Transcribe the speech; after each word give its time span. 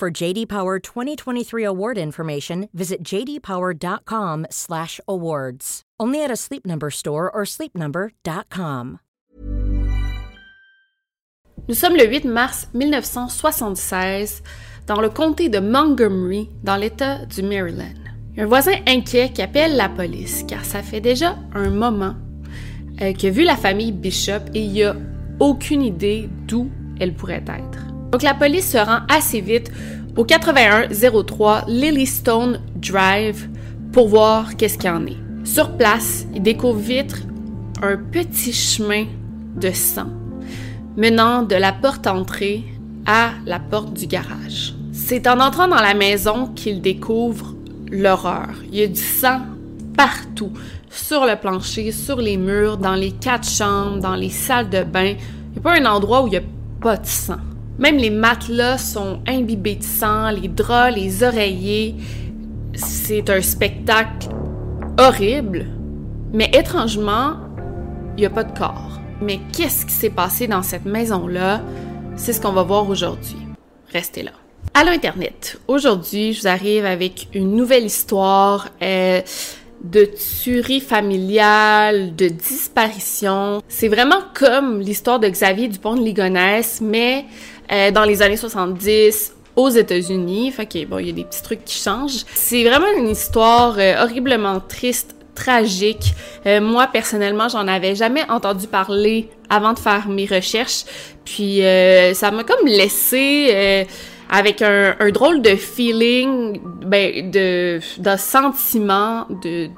For 0.00 0.10
JD 0.10 0.48
Power 0.48 0.78
2023 0.78 1.62
award 1.62 1.98
information, 1.98 2.70
visit 2.72 3.04
jdpower.com/awards. 3.04 5.82
Only 6.00 6.24
at 6.24 6.30
a 6.30 6.36
Sleep 6.36 6.64
Number 6.64 6.90
store 6.90 7.30
or 7.30 7.44
sleepnumber.com. 7.44 9.00
Nous 11.68 11.74
sommes 11.74 11.96
le 11.96 12.06
8 12.06 12.24
mars 12.24 12.68
1976 12.72 14.42
dans 14.86 15.02
le 15.02 15.10
comté 15.10 15.50
de 15.50 15.60
Montgomery, 15.60 16.48
dans 16.64 16.76
l'État 16.76 17.26
du 17.26 17.42
Maryland. 17.42 18.00
Un 18.38 18.46
voisin 18.46 18.76
inquiet 18.86 19.32
qui 19.34 19.42
appelle 19.42 19.76
la 19.76 19.90
police 19.90 20.44
car 20.48 20.64
ça 20.64 20.82
fait 20.82 21.02
déjà 21.02 21.36
un 21.54 21.68
moment 21.68 22.14
euh, 23.02 23.12
a 23.12 23.30
vu 23.30 23.44
la 23.44 23.56
famille 23.56 23.92
Bishop 23.92 24.48
il 24.54 24.82
a 24.82 24.96
aucune 25.40 25.82
idée 25.82 26.30
d'où 26.48 26.70
elle 26.98 27.12
pourrait 27.12 27.44
être. 27.46 27.89
Donc 28.10 28.22
la 28.22 28.34
police 28.34 28.70
se 28.70 28.78
rend 28.78 29.00
assez 29.08 29.40
vite 29.40 29.70
au 30.16 30.24
8103 30.24 31.64
Lilystone 31.68 32.60
Drive 32.76 33.48
pour 33.92 34.08
voir 34.08 34.56
qu'est-ce 34.56 34.78
qu'il 34.78 34.90
y 34.90 34.92
en 34.92 35.06
est. 35.06 35.16
Sur 35.44 35.76
place, 35.76 36.26
il 36.34 36.42
découvre 36.42 36.78
vite 36.78 37.24
un 37.82 37.96
petit 37.96 38.52
chemin 38.52 39.06
de 39.56 39.70
sang 39.70 40.10
menant 40.96 41.42
de 41.42 41.54
la 41.54 41.72
porte 41.72 42.06
entrée 42.06 42.64
à 43.06 43.30
la 43.46 43.58
porte 43.58 43.94
du 43.94 44.06
garage. 44.06 44.74
C'est 44.92 45.26
en 45.26 45.40
entrant 45.40 45.68
dans 45.68 45.80
la 45.80 45.94
maison 45.94 46.48
qu'il 46.48 46.80
découvre 46.80 47.54
l'horreur. 47.90 48.50
Il 48.70 48.78
y 48.78 48.82
a 48.82 48.86
du 48.86 49.00
sang 49.00 49.40
partout, 49.96 50.52
sur 50.90 51.24
le 51.24 51.36
plancher, 51.36 51.92
sur 51.92 52.16
les 52.16 52.36
murs, 52.36 52.76
dans 52.76 52.94
les 52.94 53.12
quatre 53.12 53.48
chambres, 53.48 53.98
dans 53.98 54.14
les 54.14 54.30
salles 54.30 54.68
de 54.68 54.82
bain. 54.82 55.14
Il 55.14 55.52
n'y 55.52 55.58
a 55.58 55.60
pas 55.62 55.80
un 55.80 55.86
endroit 55.86 56.22
où 56.22 56.26
il 56.26 56.30
n'y 56.30 56.36
a 56.36 56.42
pas 56.80 56.96
de 56.96 57.06
sang. 57.06 57.38
Même 57.80 57.96
les 57.96 58.10
matelas 58.10 58.76
sont 58.76 59.20
imbibés 59.26 59.76
de 59.76 59.82
sang, 59.82 60.28
les 60.28 60.48
draps, 60.48 60.94
les 60.94 61.22
oreillers. 61.22 61.94
C'est 62.74 63.30
un 63.30 63.40
spectacle 63.40 64.28
horrible, 64.98 65.64
mais 66.34 66.50
étrangement, 66.52 67.36
il 68.18 68.20
n'y 68.20 68.26
a 68.26 68.30
pas 68.30 68.44
de 68.44 68.56
corps. 68.56 69.00
Mais 69.22 69.40
qu'est-ce 69.56 69.86
qui 69.86 69.94
s'est 69.94 70.10
passé 70.10 70.46
dans 70.46 70.62
cette 70.62 70.84
maison-là? 70.84 71.62
C'est 72.16 72.34
ce 72.34 72.40
qu'on 72.42 72.52
va 72.52 72.64
voir 72.64 72.86
aujourd'hui. 72.86 73.38
Restez 73.90 74.24
là. 74.24 74.32
Allô 74.74 74.90
Internet! 74.90 75.58
Aujourd'hui, 75.66 76.34
je 76.34 76.42
vous 76.42 76.48
arrive 76.48 76.84
avec 76.84 77.28
une 77.32 77.56
nouvelle 77.56 77.86
histoire 77.86 78.68
euh, 78.82 79.22
de 79.82 80.04
tuerie 80.04 80.80
familiale, 80.80 82.14
de 82.14 82.28
disparition. 82.28 83.62
C'est 83.68 83.88
vraiment 83.88 84.20
comme 84.34 84.80
l'histoire 84.80 85.18
de 85.18 85.28
Xavier 85.28 85.68
Dupont 85.68 85.94
de 85.94 86.02
Ligonnès, 86.02 86.82
mais 86.82 87.24
euh, 87.72 87.90
dans 87.90 88.04
les 88.04 88.22
années 88.22 88.36
70 88.36 89.34
aux 89.56 89.68
États-Unis. 89.68 90.50
Fait 90.52 90.66
que 90.66 90.84
bon, 90.84 90.98
il 90.98 91.06
y 91.06 91.10
a 91.10 91.12
des 91.12 91.24
petits 91.24 91.42
trucs 91.42 91.64
qui 91.64 91.78
changent. 91.78 92.24
C'est 92.34 92.64
vraiment 92.64 92.92
une 92.96 93.08
histoire 93.08 93.76
euh, 93.78 94.02
horriblement 94.02 94.60
triste, 94.60 95.14
tragique. 95.34 96.14
Euh, 96.46 96.60
moi 96.60 96.86
personnellement, 96.86 97.48
j'en 97.48 97.66
avais 97.66 97.94
jamais 97.94 98.28
entendu 98.30 98.66
parler 98.66 99.28
avant 99.48 99.72
de 99.72 99.78
faire 99.78 100.08
mes 100.08 100.26
recherches. 100.26 100.84
Puis 101.24 101.60
ça 102.14 102.30
m'a 102.30 102.44
comme 102.44 102.66
laissé 102.66 103.86
avec 104.28 104.62
un, 104.62 104.94
un, 104.98 105.10
drôle 105.10 105.42
de 105.42 105.56
feeling, 105.56 106.60
ben, 106.84 107.30
de, 107.30 107.80
de 107.98 108.16
sentiment, 108.16 109.26
de 109.42 109.68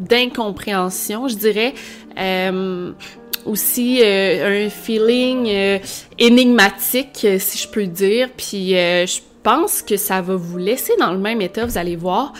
d'incompréhension, 0.00 1.28
je 1.28 1.36
dirais. 1.36 1.74
Euh, 2.18 2.92
aussi 3.46 4.00
euh, 4.02 4.66
un 4.66 4.70
feeling 4.70 5.48
euh, 5.48 5.78
énigmatique, 6.18 7.26
si 7.38 7.58
je 7.58 7.68
peux 7.68 7.86
dire. 7.86 8.28
Puis 8.36 8.70
je 8.70 9.20
pense 9.42 9.82
que 9.82 9.96
ça 9.96 10.20
va 10.20 10.36
vous 10.36 10.58
laisser 10.58 10.92
dans 10.98 11.12
le 11.12 11.18
même 11.18 11.40
état, 11.40 11.64
vous 11.64 11.78
allez 11.78 11.96
voir. 11.96 12.32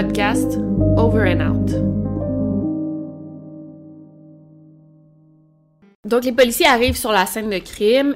Podcast 0.00 0.60
Over 0.96 1.26
and 1.26 1.40
Out. 1.40 1.70
Donc 6.04 6.24
les 6.24 6.30
policiers 6.30 6.66
arrivent 6.66 6.96
sur 6.96 7.10
la 7.10 7.26
scène 7.26 7.50
de 7.50 7.58
crime, 7.58 8.14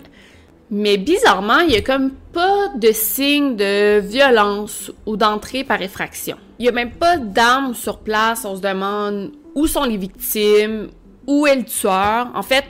mais 0.71 0.97
bizarrement, 0.97 1.59
il 1.59 1.73
y 1.73 1.77
a 1.77 1.81
comme 1.83 2.13
pas 2.33 2.69
de 2.77 2.93
signe 2.93 3.57
de 3.57 3.99
violence 3.99 4.93
ou 5.07 5.17
d'entrée 5.17 5.65
par 5.65 5.83
effraction. 5.83 6.37
Il 6.61 6.67
y 6.67 6.69
a 6.69 6.73
même 6.73 6.93
pas 6.93 7.17
d'armes 7.17 7.75
sur 7.75 7.99
place, 7.99 8.45
on 8.45 8.55
se 8.55 8.61
demande 8.61 9.33
où 9.57 9.67
sont 9.67 9.83
les 9.83 9.97
victimes, 9.97 10.87
où 11.27 11.49
est 11.49 11.57
le 11.57 11.65
tueur, 11.65 12.29
en 12.33 12.43
fait, 12.45 12.65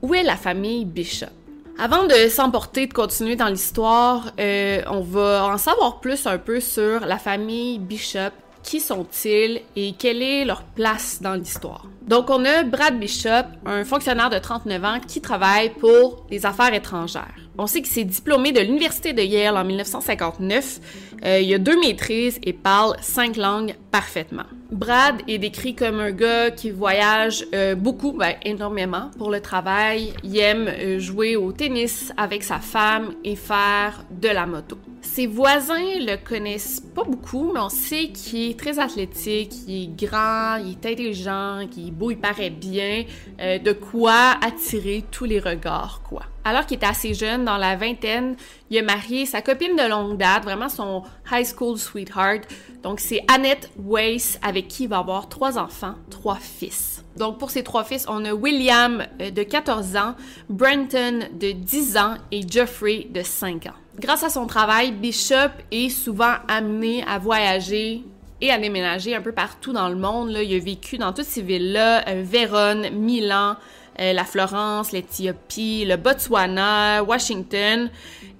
où 0.00 0.14
est 0.14 0.22
la 0.22 0.36
famille 0.36 0.86
Bishop? 0.86 1.41
Avant 1.78 2.04
de 2.04 2.28
s'emporter, 2.28 2.86
de 2.86 2.92
continuer 2.92 3.34
dans 3.34 3.48
l'histoire, 3.48 4.32
euh, 4.38 4.82
on 4.88 5.00
va 5.00 5.46
en 5.46 5.58
savoir 5.58 6.00
plus 6.00 6.26
un 6.26 6.38
peu 6.38 6.60
sur 6.60 7.00
la 7.00 7.18
famille 7.18 7.78
Bishop. 7.78 8.30
Qui 8.62 8.78
sont-ils 8.78 9.62
et 9.74 9.92
quelle 9.98 10.22
est 10.22 10.44
leur 10.44 10.62
place 10.62 11.20
dans 11.20 11.34
l'histoire? 11.34 11.86
Donc, 12.02 12.30
on 12.30 12.44
a 12.44 12.62
Brad 12.62 12.98
Bishop, 12.98 13.46
un 13.66 13.84
fonctionnaire 13.84 14.30
de 14.30 14.38
39 14.38 14.84
ans 14.84 15.00
qui 15.06 15.20
travaille 15.20 15.70
pour 15.70 16.24
les 16.30 16.46
affaires 16.46 16.72
étrangères. 16.72 17.34
On 17.58 17.66
sait 17.66 17.82
qu'il 17.82 17.92
s'est 17.92 18.04
diplômé 18.04 18.52
de 18.52 18.60
l'Université 18.60 19.12
de 19.12 19.20
Yale 19.20 19.58
en 19.58 19.64
1959. 19.64 20.80
Euh, 21.24 21.38
il 21.38 21.52
a 21.52 21.58
deux 21.58 21.78
maîtrises 21.78 22.40
et 22.42 22.54
parle 22.54 22.96
cinq 23.02 23.36
langues 23.36 23.74
parfaitement. 23.90 24.44
Brad 24.70 25.16
est 25.28 25.36
décrit 25.36 25.74
comme 25.74 26.00
un 26.00 26.12
gars 26.12 26.50
qui 26.50 26.70
voyage 26.70 27.44
euh, 27.54 27.74
beaucoup, 27.74 28.12
ben, 28.12 28.36
énormément 28.42 29.10
pour 29.18 29.30
le 29.30 29.40
travail. 29.40 30.14
Il 30.24 30.38
aime 30.38 30.66
euh, 30.66 30.98
jouer 30.98 31.36
au 31.36 31.52
tennis 31.52 32.10
avec 32.16 32.42
sa 32.42 32.58
femme 32.58 33.12
et 33.22 33.36
faire 33.36 34.06
de 34.10 34.28
la 34.28 34.46
moto. 34.46 34.78
Ses 35.02 35.26
voisins 35.26 35.74
le 35.76 36.16
connaissent 36.16 36.80
pas 36.80 37.04
beaucoup, 37.04 37.52
mais 37.52 37.60
on 37.60 37.68
sait 37.68 38.08
qu'il 38.08 38.50
est 38.50 38.58
très 38.58 38.78
athlétique, 38.78 39.52
il 39.68 39.82
est 39.82 40.06
grand, 40.06 40.56
il 40.56 40.70
est 40.70 40.86
intelligent, 40.86 41.66
qu'il 41.70 41.88
est 41.88 41.90
beau, 41.90 42.12
il 42.12 42.18
paraît 42.18 42.50
bien, 42.50 43.04
de 43.38 43.72
quoi 43.72 44.36
attirer 44.40 45.04
tous 45.10 45.24
les 45.24 45.40
regards, 45.40 46.02
quoi. 46.08 46.22
Alors 46.44 46.66
qu'il 46.66 46.76
était 46.76 46.86
assez 46.86 47.14
jeune, 47.14 47.44
dans 47.44 47.56
la 47.56 47.76
vingtaine, 47.76 48.36
il 48.70 48.78
a 48.78 48.82
marié 48.82 49.26
sa 49.26 49.42
copine 49.42 49.76
de 49.76 49.88
longue 49.88 50.16
date, 50.16 50.42
vraiment 50.42 50.68
son 50.68 51.02
high 51.30 51.46
school 51.46 51.78
sweetheart. 51.78 52.42
Donc 52.82 52.98
c'est 52.98 53.22
Annette 53.32 53.70
Weiss, 53.78 54.40
avec 54.42 54.66
qui 54.66 54.84
il 54.84 54.88
va 54.88 54.98
avoir 54.98 55.28
trois 55.28 55.56
enfants, 55.56 55.94
trois 56.10 56.36
fils. 56.36 57.04
Donc 57.16 57.38
pour 57.38 57.50
ces 57.50 57.62
trois 57.62 57.84
fils, 57.84 58.06
on 58.08 58.24
a 58.24 58.32
William 58.32 59.06
euh, 59.20 59.30
de 59.30 59.42
14 59.42 59.96
ans, 59.96 60.14
Brenton 60.48 61.28
de 61.38 61.52
10 61.52 61.96
ans 61.96 62.14
et 62.32 62.42
Jeffrey 62.48 63.06
de 63.10 63.22
5 63.22 63.66
ans. 63.66 63.76
Grâce 64.00 64.24
à 64.24 64.30
son 64.30 64.46
travail, 64.46 64.92
Bishop 64.92 65.52
est 65.70 65.90
souvent 65.90 66.34
amené 66.48 67.04
à 67.06 67.18
voyager 67.18 68.02
et 68.40 68.50
à 68.50 68.58
déménager 68.58 69.14
un 69.14 69.20
peu 69.20 69.32
partout 69.32 69.72
dans 69.72 69.88
le 69.88 69.96
monde. 69.96 70.30
Là. 70.30 70.42
Il 70.42 70.54
a 70.54 70.58
vécu 70.58 70.98
dans 70.98 71.12
toutes 71.12 71.26
ces 71.26 71.42
villes-là, 71.42 72.08
euh, 72.08 72.22
Vérone, 72.24 72.90
Milan, 72.90 73.56
euh, 74.00 74.12
la 74.12 74.24
Florence, 74.24 74.92
l'Éthiopie, 74.92 75.84
le 75.86 75.96
Botswana, 75.96 77.02
Washington 77.02 77.90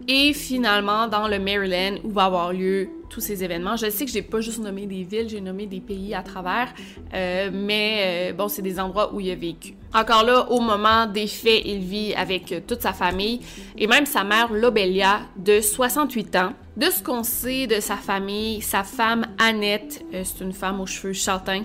et 0.08 0.32
finalement 0.32 1.06
dans 1.08 1.28
le 1.28 1.38
Maryland 1.38 1.96
où 2.04 2.10
va 2.10 2.24
avoir 2.24 2.52
lieu 2.52 2.88
tous 3.08 3.20
ces 3.20 3.44
événements. 3.44 3.76
Je 3.76 3.90
sais 3.90 4.04
que 4.04 4.10
j'ai 4.10 4.22
pas 4.22 4.40
juste 4.40 4.60
nommé 4.60 4.86
des 4.86 5.04
villes, 5.04 5.28
j'ai 5.28 5.40
nommé 5.40 5.66
des 5.66 5.80
pays 5.80 6.14
à 6.14 6.22
travers, 6.22 6.72
euh, 7.14 7.50
mais 7.52 8.30
euh, 8.30 8.32
bon, 8.32 8.48
c'est 8.48 8.62
des 8.62 8.80
endroits 8.80 9.14
où 9.14 9.20
il 9.20 9.30
a 9.30 9.34
vécu. 9.34 9.74
Encore 9.94 10.24
là, 10.24 10.50
au 10.50 10.60
moment 10.60 11.06
des 11.06 11.26
faits, 11.26 11.62
il 11.66 11.80
vit 11.80 12.14
avec 12.14 12.66
toute 12.66 12.80
sa 12.80 12.94
famille 12.94 13.40
et 13.76 13.86
même 13.86 14.06
sa 14.06 14.24
mère 14.24 14.50
Lobelia 14.50 15.20
de 15.36 15.60
68 15.60 16.36
ans 16.36 16.54
De 16.78 16.86
ce 16.86 17.02
qu'on 17.02 17.22
sait 17.22 17.66
de 17.66 17.78
sa 17.78 17.96
famille, 17.96 18.62
sa 18.62 18.84
femme 18.84 19.26
Annette, 19.38 20.02
euh, 20.14 20.22
c'est 20.24 20.42
une 20.42 20.54
femme 20.54 20.80
aux 20.80 20.86
cheveux 20.86 21.12
châtains. 21.12 21.64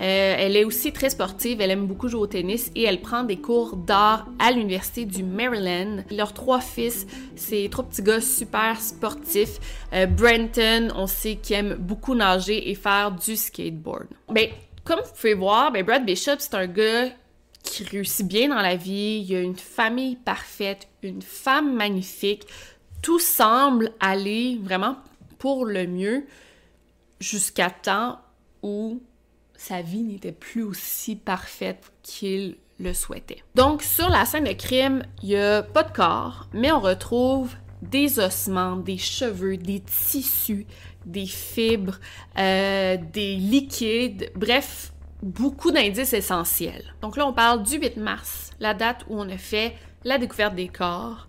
Euh, 0.00 0.34
elle 0.38 0.56
est 0.56 0.64
aussi 0.64 0.90
très 0.90 1.10
sportive, 1.10 1.60
elle 1.60 1.70
aime 1.70 1.86
beaucoup 1.86 2.08
jouer 2.08 2.20
au 2.22 2.26
tennis 2.26 2.70
et 2.74 2.84
elle 2.84 3.02
prend 3.02 3.24
des 3.24 3.36
cours 3.36 3.76
d'art 3.76 4.26
à 4.38 4.52
l'université 4.52 5.04
du 5.04 5.22
Maryland. 5.22 6.02
Leurs 6.10 6.32
trois 6.32 6.60
fils, 6.60 7.06
c'est 7.34 7.68
trois 7.70 7.84
petits 7.84 8.02
gars 8.02 8.22
super 8.22 8.80
sportifs. 8.80 9.58
Euh, 9.92 10.06
Brenton, 10.06 10.92
on 10.96 11.06
sait 11.06 11.36
qu'il 11.36 11.56
aime 11.56 11.74
beaucoup 11.78 12.14
nager 12.14 12.70
et 12.70 12.74
faire 12.74 13.12
du 13.12 13.36
skateboard. 13.36 14.06
Ben, 14.30 14.48
comme 14.84 15.00
vous 15.00 15.12
pouvez 15.14 15.34
voir, 15.34 15.70
ben 15.72 15.84
Brad 15.84 16.06
Bishop, 16.06 16.36
c'est 16.38 16.54
un 16.54 16.66
gars 16.66 17.08
qui 17.66 17.84
réussit 17.84 18.26
bien 18.26 18.48
dans 18.48 18.62
la 18.62 18.76
vie, 18.76 19.24
il 19.26 19.34
a 19.34 19.40
une 19.40 19.56
famille 19.56 20.16
parfaite, 20.16 20.88
une 21.02 21.22
femme 21.22 21.74
magnifique, 21.74 22.46
tout 23.02 23.18
semble 23.18 23.92
aller 24.00 24.58
vraiment 24.62 24.96
pour 25.38 25.66
le 25.66 25.86
mieux 25.86 26.24
jusqu'à 27.20 27.70
temps 27.70 28.20
où 28.62 29.02
sa 29.56 29.82
vie 29.82 30.02
n'était 30.02 30.32
plus 30.32 30.62
aussi 30.62 31.16
parfaite 31.16 31.92
qu'il 32.02 32.56
le 32.78 32.94
souhaitait. 32.94 33.42
Donc, 33.54 33.82
sur 33.82 34.08
la 34.08 34.24
scène 34.24 34.44
de 34.44 34.52
crime, 34.52 35.02
il 35.22 35.30
n'y 35.30 35.36
a 35.36 35.62
pas 35.62 35.82
de 35.82 35.92
corps, 35.92 36.48
mais 36.52 36.72
on 36.72 36.80
retrouve 36.80 37.54
des 37.82 38.18
ossements, 38.18 38.76
des 38.76 38.98
cheveux, 38.98 39.56
des 39.56 39.80
tissus, 39.80 40.66
des 41.04 41.26
fibres, 41.26 41.98
euh, 42.38 42.96
des 43.12 43.36
liquides, 43.36 44.30
bref, 44.34 44.92
beaucoup 45.22 45.70
d'indices 45.70 46.12
essentiels. 46.12 46.94
Donc 47.02 47.16
là, 47.16 47.26
on 47.26 47.32
parle 47.32 47.62
du 47.62 47.78
8 47.78 47.96
mars, 47.96 48.50
la 48.60 48.74
date 48.74 49.04
où 49.08 49.18
on 49.20 49.28
a 49.28 49.38
fait 49.38 49.74
la 50.04 50.18
découverte 50.18 50.54
des 50.54 50.68
corps. 50.68 51.28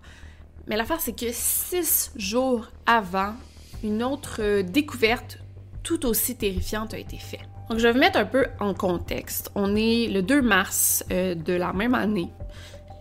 Mais 0.66 0.76
l'affaire, 0.76 1.00
c'est 1.00 1.18
que 1.18 1.30
six 1.32 2.12
jours 2.16 2.68
avant, 2.86 3.34
une 3.82 4.02
autre 4.02 4.62
découverte 4.62 5.38
tout 5.82 6.04
aussi 6.06 6.36
terrifiante 6.36 6.92
a 6.92 6.98
été 6.98 7.16
faite. 7.16 7.48
Donc, 7.70 7.78
je 7.78 7.84
vais 7.84 7.92
vous 7.92 7.98
mettre 7.98 8.18
un 8.18 8.24
peu 8.24 8.46
en 8.60 8.74
contexte. 8.74 9.50
On 9.54 9.76
est 9.76 10.08
le 10.08 10.22
2 10.22 10.42
mars 10.42 11.04
euh, 11.10 11.34
de 11.34 11.52
la 11.52 11.72
même 11.72 11.94
année, 11.94 12.30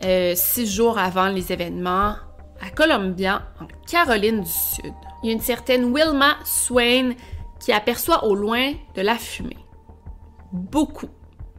euh, 0.03 0.33
six 0.35 0.71
jours 0.71 0.97
avant 0.97 1.27
les 1.27 1.51
événements, 1.51 2.15
à 2.61 2.69
Columbia, 2.75 3.43
en 3.61 3.67
Caroline 3.89 4.41
du 4.41 4.49
Sud. 4.49 4.93
Il 5.23 5.27
y 5.27 5.29
a 5.29 5.33
une 5.33 5.41
certaine 5.41 5.93
Wilma 5.93 6.37
Swain 6.43 7.13
qui 7.59 7.71
aperçoit 7.71 8.25
au 8.25 8.35
loin 8.35 8.73
de 8.95 9.01
la 9.01 9.15
fumée. 9.15 9.57
Beaucoup 10.51 11.09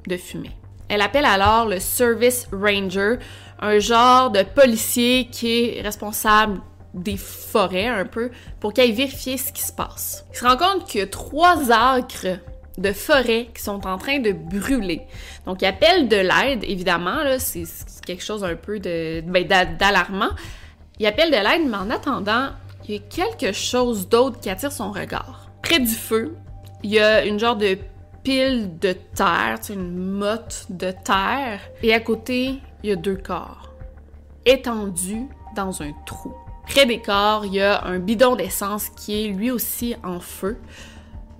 de 0.06 0.16
fumée. 0.16 0.56
Elle 0.88 1.02
appelle 1.02 1.26
alors 1.26 1.66
le 1.66 1.80
Service 1.80 2.48
Ranger, 2.52 3.18
un 3.60 3.78
genre 3.78 4.30
de 4.30 4.42
policier 4.42 5.28
qui 5.30 5.76
est 5.76 5.82
responsable 5.82 6.60
des 6.94 7.16
forêts 7.16 7.86
un 7.86 8.06
peu 8.06 8.30
pour 8.60 8.72
qu'il 8.72 8.84
aille 8.84 8.92
vérifier 8.92 9.36
ce 9.36 9.52
qui 9.52 9.62
se 9.62 9.72
passe. 9.72 10.24
Il 10.32 10.38
se 10.38 10.44
rend 10.44 10.56
compte 10.56 10.86
qu'il 10.86 11.00
y 11.00 11.02
a 11.02 11.06
trois 11.06 11.70
acres 11.70 12.38
de 12.78 12.92
forêt 12.92 13.48
qui 13.54 13.62
sont 13.62 13.86
en 13.86 13.98
train 13.98 14.20
de 14.20 14.32
brûler. 14.32 15.02
Donc 15.44 15.62
il 15.62 15.66
appelle 15.66 16.08
de 16.08 16.16
l'aide, 16.16 16.64
évidemment, 16.64 17.18
c'est 17.38 17.64
quelque 18.06 18.24
chose 18.24 18.44
un 18.44 18.54
peu 18.54 18.78
de, 18.78 19.20
ben, 19.20 19.46
d'alarmant. 19.78 20.30
Il 20.98 21.06
appelle 21.06 21.30
de 21.30 21.36
l'aide, 21.36 21.68
mais 21.68 21.76
en 21.76 21.90
attendant, 21.90 22.50
il 22.88 22.94
y 22.94 22.98
a 22.98 23.00
quelque 23.00 23.52
chose 23.52 24.08
d'autre 24.08 24.40
qui 24.40 24.48
attire 24.48 24.72
son 24.72 24.92
regard. 24.92 25.50
Près 25.62 25.80
du 25.80 25.86
feu, 25.88 26.36
il 26.82 26.90
y 26.90 27.00
a 27.00 27.24
une 27.24 27.38
genre 27.38 27.56
de 27.56 27.78
pile 28.28 28.78
de 28.78 28.92
terre, 28.92 29.58
une 29.70 29.96
motte 29.96 30.66
de 30.68 30.90
terre, 30.90 31.60
et 31.82 31.94
à 31.94 32.00
côté, 32.00 32.60
il 32.82 32.90
y 32.90 32.92
a 32.92 32.96
deux 32.96 33.16
corps, 33.16 33.72
étendus 34.44 35.26
dans 35.56 35.80
un 35.80 35.92
trou. 36.04 36.34
Près 36.66 36.84
des 36.84 37.00
corps, 37.00 37.46
il 37.46 37.54
y 37.54 37.62
a 37.62 37.82
un 37.86 37.98
bidon 37.98 38.36
d'essence 38.36 38.90
qui 38.90 39.24
est 39.24 39.28
lui 39.28 39.50
aussi 39.50 39.96
en 40.04 40.20
feu. 40.20 40.58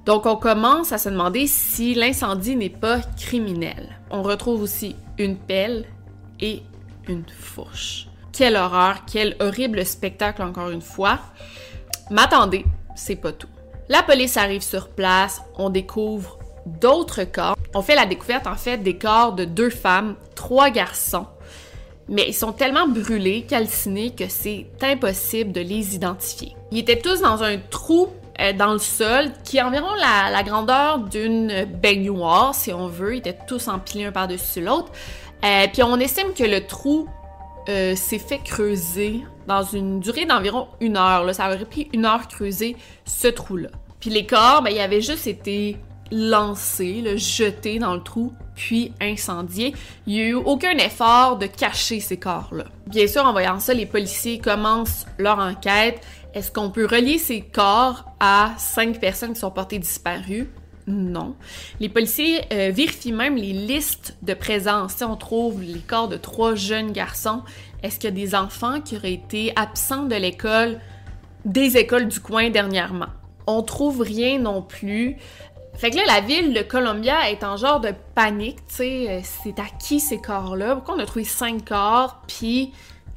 Donc 0.06 0.24
on 0.24 0.36
commence 0.36 0.90
à 0.92 0.96
se 0.96 1.10
demander 1.10 1.46
si 1.46 1.92
l'incendie 1.94 2.56
n'est 2.56 2.70
pas 2.70 3.00
criminel. 3.18 4.00
On 4.10 4.22
retrouve 4.22 4.62
aussi 4.62 4.96
une 5.18 5.36
pelle 5.36 5.84
et 6.40 6.62
une 7.06 7.28
fourche. 7.28 8.08
Quelle 8.32 8.56
horreur, 8.56 9.04
quel 9.04 9.36
horrible 9.40 9.84
spectacle 9.84 10.40
encore 10.40 10.70
une 10.70 10.80
fois. 10.80 11.18
Mais 12.10 12.22
attendez, 12.22 12.64
c'est 12.96 13.16
pas 13.16 13.32
tout. 13.32 13.48
La 13.90 14.02
police 14.02 14.38
arrive 14.38 14.62
sur 14.62 14.88
place, 14.88 15.42
on 15.58 15.68
découvre 15.68 16.37
d'autres 16.66 17.24
corps. 17.24 17.56
On 17.74 17.82
fait 17.82 17.94
la 17.94 18.06
découverte 18.06 18.46
en 18.46 18.56
fait 18.56 18.78
des 18.78 18.96
corps 18.96 19.32
de 19.32 19.44
deux 19.44 19.70
femmes, 19.70 20.16
trois 20.34 20.70
garçons, 20.70 21.26
mais 22.08 22.24
ils 22.28 22.34
sont 22.34 22.52
tellement 22.52 22.88
brûlés, 22.88 23.42
calcinés 23.42 24.14
que 24.14 24.28
c'est 24.28 24.66
impossible 24.82 25.52
de 25.52 25.60
les 25.60 25.94
identifier. 25.94 26.54
Ils 26.70 26.78
étaient 26.78 26.98
tous 26.98 27.20
dans 27.20 27.42
un 27.42 27.58
trou 27.58 28.08
euh, 28.40 28.52
dans 28.52 28.72
le 28.72 28.78
sol 28.78 29.32
qui 29.44 29.58
est 29.58 29.62
environ 29.62 29.88
la, 29.94 30.42
grandeur 30.42 30.98
d'une 30.98 31.64
baignoire, 31.64 32.54
si 32.54 32.72
on 32.72 32.86
veut. 32.86 33.16
Ils 33.16 33.18
étaient 33.18 33.38
tous 33.46 33.68
empilés 33.68 34.04
un 34.04 34.12
par-dessus 34.12 34.60
l'autre. 34.60 34.92
Euh, 35.44 35.66
puis 35.72 35.82
on 35.82 35.98
estime 35.98 36.32
que 36.34 36.44
le 36.44 36.66
trou 36.66 37.08
euh, 37.68 37.94
s'est 37.94 38.18
fait 38.18 38.38
creuser 38.38 39.20
dans 39.46 39.62
une 39.62 40.00
durée 40.00 40.24
d'environ 40.24 40.68
une 40.80 40.96
heure. 40.96 41.34
Ça 41.34 41.48
aurait 41.48 41.64
pris 41.64 41.88
une 41.92 42.06
heure 42.06 42.28
creuser 42.28 42.76
ce 43.04 43.28
trou-là. 43.28 43.68
Puis 44.00 44.10
les 44.10 44.24
corps, 44.24 44.62
ben, 44.62 44.70
ils 44.70 44.80
avaient 44.80 45.00
juste 45.00 45.26
été 45.26 45.76
lancé, 46.10 47.00
le 47.02 47.16
jeté 47.16 47.78
dans 47.78 47.94
le 47.94 48.02
trou, 48.02 48.32
puis 48.54 48.92
incendié. 49.00 49.74
Il 50.06 50.14
n'y 50.14 50.20
a 50.20 50.26
eu 50.26 50.34
aucun 50.34 50.76
effort 50.78 51.38
de 51.38 51.46
cacher 51.46 52.00
ces 52.00 52.16
corps-là. 52.16 52.64
Bien 52.86 53.06
sûr, 53.06 53.24
en 53.24 53.32
voyant 53.32 53.60
ça, 53.60 53.74
les 53.74 53.86
policiers 53.86 54.38
commencent 54.38 55.06
leur 55.18 55.38
enquête. 55.38 56.00
Est-ce 56.34 56.50
qu'on 56.50 56.70
peut 56.70 56.86
relier 56.86 57.18
ces 57.18 57.40
corps 57.40 58.04
à 58.20 58.52
cinq 58.58 59.00
personnes 59.00 59.32
qui 59.32 59.40
sont 59.40 59.50
portées 59.50 59.78
disparues? 59.78 60.48
Non. 60.86 61.34
Les 61.80 61.90
policiers 61.90 62.40
euh, 62.50 62.70
vérifient 62.72 63.12
même 63.12 63.36
les 63.36 63.52
listes 63.52 64.16
de 64.22 64.32
présence. 64.32 64.94
Si 64.94 65.04
on 65.04 65.16
trouve 65.16 65.62
les 65.62 65.80
corps 65.80 66.08
de 66.08 66.16
trois 66.16 66.54
jeunes 66.54 66.92
garçons, 66.92 67.42
est-ce 67.82 67.98
qu'il 67.98 68.08
y 68.08 68.12
a 68.12 68.16
des 68.16 68.34
enfants 68.34 68.80
qui 68.80 68.96
auraient 68.96 69.12
été 69.12 69.52
absents 69.54 70.04
de 70.04 70.14
l'école, 70.14 70.80
des 71.44 71.76
écoles 71.76 72.08
du 72.08 72.20
coin 72.20 72.48
dernièrement? 72.48 73.08
On 73.46 73.62
trouve 73.62 74.00
rien 74.00 74.38
non 74.38 74.62
plus. 74.62 75.16
Fait 75.78 75.90
que 75.90 75.96
là, 75.96 76.02
la 76.08 76.20
ville 76.20 76.52
de 76.52 76.62
Columbia 76.62 77.30
est 77.30 77.44
en 77.44 77.56
genre 77.56 77.78
de 77.78 77.90
panique, 78.16 78.58
tu 78.66 78.74
sais, 78.74 79.06
euh, 79.08 79.20
c'est 79.22 79.60
à 79.60 79.66
qui 79.80 80.00
ces 80.00 80.20
corps-là? 80.20 80.74
Pourquoi 80.74 80.96
on 80.96 80.98
a 80.98 81.06
trouvé 81.06 81.24
cinq 81.24 81.66
corps? 81.68 82.20
Puis, 82.26 82.72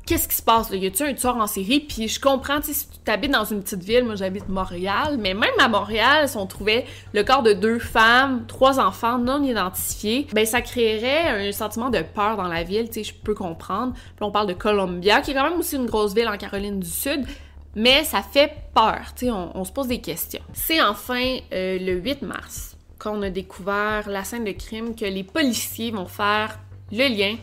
qu'est-ce 0.06 0.28
qui 0.28 0.36
se 0.36 0.44
passe? 0.44 0.70
Là? 0.70 0.76
Y 0.76 0.86
a-tu 0.86 1.02
un 1.02 1.14
tueur 1.16 1.38
en 1.38 1.48
série? 1.48 1.80
Puis, 1.80 2.08
je 2.08 2.20
comprends, 2.20 2.60
tu 2.62 2.68
sais, 2.68 2.74
si 2.74 2.86
tu 3.04 3.10
habites 3.10 3.32
dans 3.32 3.46
une 3.46 3.64
petite 3.64 3.84
ville, 3.84 4.04
moi 4.04 4.14
j'habite 4.14 4.48
Montréal, 4.48 5.18
mais 5.20 5.34
même 5.34 5.50
à 5.58 5.70
Montréal, 5.70 6.30
si 6.30 6.38
on 6.38 6.46
trouvait 6.46 6.86
le 7.14 7.24
corps 7.24 7.42
de 7.42 7.54
deux 7.54 7.80
femmes, 7.80 8.46
trois 8.46 8.80
enfants 8.80 9.18
non 9.18 9.42
identifiés, 9.42 10.28
ben 10.32 10.46
ça 10.46 10.62
créerait 10.62 11.48
un 11.48 11.52
sentiment 11.52 11.90
de 11.90 12.04
peur 12.04 12.38
dans 12.38 12.48
la 12.48 12.62
ville, 12.62 12.90
tu 12.90 13.04
sais, 13.04 13.04
je 13.06 13.16
peux 13.16 13.34
comprendre. 13.34 13.94
Puis, 13.94 14.24
on 14.24 14.30
parle 14.30 14.46
de 14.46 14.54
Columbia, 14.54 15.22
qui 15.22 15.32
est 15.32 15.34
quand 15.34 15.50
même 15.50 15.58
aussi 15.58 15.78
une 15.78 15.88
grosse 15.88 16.14
ville 16.14 16.28
en 16.28 16.38
Caroline 16.38 16.80
du 16.80 16.90
Sud 16.90 17.26
mais 17.76 18.04
ça 18.04 18.22
fait 18.22 18.54
peur, 18.74 19.14
tu 19.16 19.26
sais, 19.26 19.32
on, 19.32 19.64
se 19.64 19.72
pose 19.72 19.88
des 19.88 20.02
questions. 20.02 20.42
C'est 20.54 20.82
enfin 20.82 21.38
euh, 21.54 21.80
le 21.80 21.94
8 21.94 22.22
mars 22.22 22.78
qu'on 23.00 23.22
a 23.22 23.30
découvert 23.30 24.10
la 24.10 24.24
scène 24.24 24.46
de 24.46 24.52
crime 24.52 24.96
que 24.96 25.06
les 25.06 25.24
policiers 25.24 25.92
vont 25.92 26.06
faire 26.06 26.60
le 26.92 27.08
lien 27.08 27.38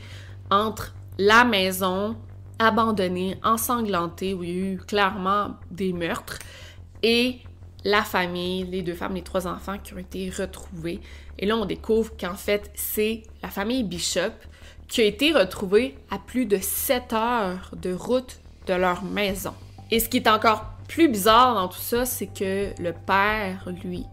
entre 0.50 0.94
la 1.18 1.44
maison 1.44 2.16
abandonnée, 2.58 3.36
ensanglantée, 3.42 4.34
où 4.34 4.44
il 4.44 4.50
y 4.50 4.52
a 4.52 4.72
eu 4.72 4.78
clairement 4.78 5.56
des 5.70 5.92
meurtres, 5.92 6.38
et 7.02 7.38
la 7.84 8.02
famille, 8.02 8.64
les 8.64 8.82
deux 8.82 8.94
femmes, 8.94 9.14
les 9.14 9.22
trois 9.22 9.46
enfants 9.46 9.78
qui 9.78 9.94
ont 9.94 9.98
été 9.98 10.30
retrouvés. 10.30 11.00
Et 11.38 11.46
là, 11.46 11.56
on 11.56 11.64
découvre 11.64 12.16
qu'en 12.16 12.34
fait, 12.34 12.70
c'est 12.74 13.22
la 13.42 13.48
famille 13.48 13.84
Bishop 13.84 14.32
qui 14.88 15.02
a 15.02 15.04
été 15.04 15.32
retrouvée 15.32 15.96
à 16.10 16.18
plus 16.18 16.46
de 16.46 16.58
7 16.58 17.12
heures 17.12 17.70
de 17.76 17.92
route 17.92 18.38
de 18.66 18.74
leur 18.74 19.04
maison. 19.04 19.54
Et 19.90 20.00
ce 20.00 20.08
qui 20.08 20.18
est 20.18 20.28
encore 20.28 20.64
plus 20.86 21.08
bizarre 21.08 21.54
dans 21.54 21.68
tout 21.68 21.80
ça, 21.80 22.04
c'est 22.04 22.26
que 22.26 22.72
le 22.80 22.92
père, 22.92 23.68
lui, 23.82 24.06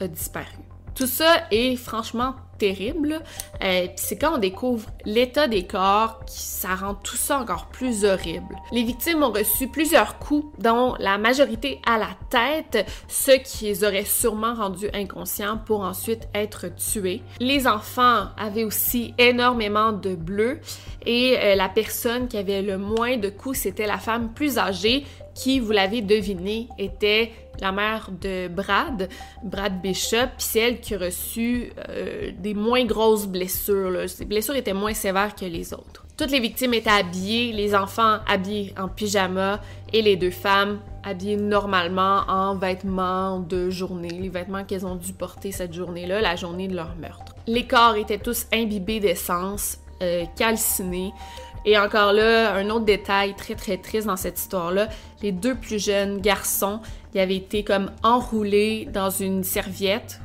a 0.00 0.08
disparu. 0.08 0.46
Tout 0.94 1.06
ça 1.06 1.46
est 1.50 1.76
franchement 1.76 2.34
terrible. 2.60 3.20
Euh, 3.64 3.86
Puis 3.86 3.94
c'est 3.96 4.18
quand 4.18 4.34
on 4.34 4.38
découvre 4.38 4.86
l'état 5.04 5.48
des 5.48 5.66
corps 5.66 6.20
qui 6.26 6.40
ça 6.40 6.74
rend 6.74 6.94
tout 6.94 7.16
ça 7.16 7.38
encore 7.38 7.66
plus 7.66 8.04
horrible. 8.04 8.54
Les 8.70 8.84
victimes 8.84 9.22
ont 9.22 9.32
reçu 9.32 9.66
plusieurs 9.66 10.18
coups, 10.18 10.46
dont 10.58 10.94
la 10.98 11.16
majorité 11.18 11.80
à 11.86 11.98
la 11.98 12.10
tête, 12.28 12.86
ce 13.08 13.32
qui 13.32 13.64
les 13.64 13.82
aurait 13.82 14.04
sûrement 14.04 14.54
rendus 14.54 14.90
inconscients 14.92 15.58
pour 15.58 15.80
ensuite 15.80 16.28
être 16.34 16.66
tués. 16.76 17.22
Les 17.40 17.66
enfants 17.66 18.26
avaient 18.36 18.64
aussi 18.64 19.14
énormément 19.18 19.92
de 19.92 20.14
bleus 20.14 20.60
et 21.06 21.38
euh, 21.38 21.54
la 21.54 21.70
personne 21.70 22.28
qui 22.28 22.36
avait 22.36 22.60
le 22.62 22.76
moins 22.76 23.16
de 23.16 23.30
coups, 23.30 23.60
c'était 23.60 23.86
la 23.86 23.98
femme 23.98 24.32
plus 24.34 24.58
âgée 24.58 25.06
qui, 25.40 25.58
vous 25.58 25.72
l'avez 25.72 26.02
deviné, 26.02 26.68
était 26.78 27.32
la 27.60 27.72
mère 27.72 28.10
de 28.20 28.48
Brad, 28.48 29.08
Brad 29.42 29.80
Bishop, 29.80 30.28
puis 30.36 30.60
elle 30.60 30.80
qui 30.80 30.94
a 30.94 30.98
reçu 30.98 31.72
euh, 31.88 32.30
des 32.38 32.52
moins 32.52 32.84
grosses 32.84 33.26
blessures. 33.26 33.90
Là. 33.90 34.04
Blessures 34.26 34.56
étaient 34.56 34.74
moins 34.74 34.92
sévères 34.92 35.34
que 35.34 35.46
les 35.46 35.72
autres. 35.72 36.04
Toutes 36.18 36.30
les 36.30 36.40
victimes 36.40 36.74
étaient 36.74 36.90
habillées, 36.90 37.52
les 37.52 37.74
enfants 37.74 38.18
habillés 38.28 38.74
en 38.78 38.88
pyjama 38.88 39.60
et 39.94 40.02
les 40.02 40.16
deux 40.16 40.30
femmes 40.30 40.78
habillées 41.02 41.36
normalement 41.36 42.20
en 42.28 42.54
vêtements 42.56 43.40
de 43.40 43.70
journée, 43.70 44.10
les 44.10 44.28
vêtements 44.28 44.64
qu'elles 44.64 44.84
ont 44.84 44.96
dû 44.96 45.14
porter 45.14 45.52
cette 45.52 45.72
journée-là, 45.72 46.20
la 46.20 46.36
journée 46.36 46.68
de 46.68 46.76
leur 46.76 46.94
meurtre. 46.96 47.34
Les 47.46 47.66
corps 47.66 47.96
étaient 47.96 48.18
tous 48.18 48.46
imbibés 48.52 49.00
d'essence, 49.00 49.78
euh, 50.02 50.24
calcinés. 50.36 51.12
Et 51.64 51.78
encore 51.78 52.12
là, 52.12 52.54
un 52.54 52.70
autre 52.70 52.86
détail 52.86 53.34
très 53.34 53.54
très 53.54 53.76
triste 53.76 54.06
dans 54.06 54.16
cette 54.16 54.38
histoire-là, 54.38 54.88
les 55.22 55.32
deux 55.32 55.54
plus 55.54 55.82
jeunes 55.82 56.20
garçons, 56.20 56.80
ils 57.14 57.20
avaient 57.20 57.36
été 57.36 57.64
comme 57.64 57.90
enroulés 58.02 58.88
dans 58.92 59.10
une 59.10 59.44
serviette, 59.44 60.20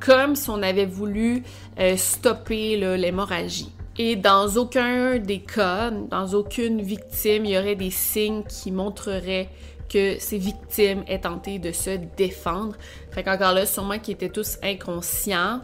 comme 0.00 0.36
si 0.36 0.50
on 0.50 0.62
avait 0.62 0.86
voulu 0.86 1.42
euh, 1.78 1.96
stopper 1.96 2.76
l'hémorragie. 2.76 3.72
Et 3.98 4.16
dans 4.16 4.56
aucun 4.56 5.18
des 5.18 5.40
cas, 5.40 5.90
dans 5.90 6.32
aucune 6.34 6.80
victime, 6.80 7.44
il 7.44 7.52
y 7.52 7.58
aurait 7.58 7.76
des 7.76 7.90
signes 7.90 8.42
qui 8.44 8.72
montreraient 8.72 9.48
que 9.92 10.16
ces 10.18 10.38
victimes 10.38 11.04
aient 11.06 11.20
tenté 11.20 11.58
de 11.58 11.72
se 11.72 11.98
défendre. 12.16 12.74
Fait 13.10 13.22
qu'encore 13.22 13.52
là, 13.52 13.66
sûrement 13.66 13.98
qu'ils 13.98 14.14
étaient 14.14 14.30
tous 14.30 14.58
inconscients 14.62 15.60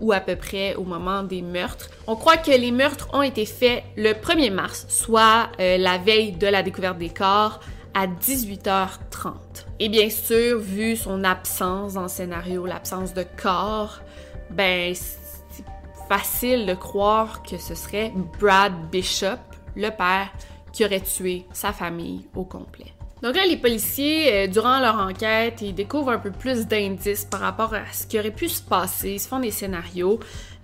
ou 0.00 0.12
à 0.12 0.20
peu 0.20 0.36
près 0.36 0.74
au 0.74 0.84
moment 0.84 1.22
des 1.22 1.42
meurtres. 1.42 1.90
On 2.06 2.16
croit 2.16 2.36
que 2.36 2.50
les 2.50 2.72
meurtres 2.72 3.08
ont 3.12 3.22
été 3.22 3.46
faits 3.46 3.84
le 3.96 4.12
1er 4.12 4.50
mars, 4.50 4.86
soit 4.88 5.50
euh, 5.60 5.76
la 5.78 5.98
veille 5.98 6.32
de 6.32 6.46
la 6.46 6.62
découverte 6.62 6.98
des 6.98 7.10
corps, 7.10 7.60
à 7.94 8.06
18h30. 8.06 9.34
Et 9.78 9.88
bien 9.88 10.10
sûr, 10.10 10.58
vu 10.58 10.96
son 10.96 11.24
absence 11.24 11.94
dans 11.94 12.02
le 12.02 12.08
scénario, 12.08 12.66
l'absence 12.66 13.14
de 13.14 13.24
corps, 13.40 14.00
ben 14.50 14.94
c'est 14.94 15.64
facile 16.08 16.66
de 16.66 16.74
croire 16.74 17.42
que 17.42 17.56
ce 17.56 17.74
serait 17.74 18.12
Brad 18.38 18.72
Bishop, 18.90 19.38
le 19.76 19.90
père, 19.90 20.30
qui 20.72 20.84
aurait 20.84 21.00
tué 21.00 21.46
sa 21.52 21.72
famille 21.72 22.26
au 22.34 22.44
complet. 22.44 22.92
Donc 23.22 23.36
là, 23.36 23.42
les 23.46 23.58
policiers, 23.58 24.32
euh, 24.32 24.46
durant 24.46 24.80
leur 24.80 24.98
enquête, 24.98 25.60
ils 25.60 25.74
découvrent 25.74 26.10
un 26.10 26.18
peu 26.18 26.30
plus 26.30 26.66
d'indices 26.66 27.26
par 27.26 27.40
rapport 27.40 27.74
à 27.74 27.82
ce 27.92 28.06
qui 28.06 28.18
aurait 28.18 28.30
pu 28.30 28.48
se 28.48 28.62
passer. 28.62 29.12
Ils 29.12 29.20
se 29.20 29.28
font 29.28 29.40
des 29.40 29.50
scénarios. 29.50 30.18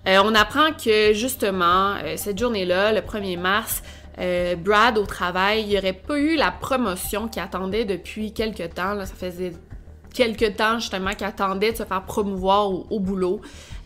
Euh, 0.07 0.21
on 0.23 0.33
apprend 0.33 0.71
que 0.73 1.13
justement, 1.13 1.95
euh, 2.03 2.17
cette 2.17 2.39
journée-là, 2.39 2.93
le 2.93 3.01
1er 3.01 3.37
mars, 3.37 3.83
Brad 4.63 4.97
au 4.97 5.05
travail, 5.05 5.67
il 5.69 5.77
aurait 5.77 5.93
pas 5.93 6.17
eu 6.17 6.35
la 6.37 6.49
promotion 6.49 7.27
qu'il 7.27 7.39
attendait 7.39 7.85
depuis 7.85 8.33
quelques 8.33 8.73
temps. 8.73 8.97
Ça 9.05 9.13
faisait 9.13 9.53
quelques 10.11 10.55
temps 10.55 10.79
justement 10.79 11.11
qu'il 11.11 11.27
attendait 11.27 11.73
de 11.73 11.77
se 11.77 11.83
faire 11.83 12.03
promouvoir 12.03 12.71
au 12.91 12.99
boulot. 12.99 13.41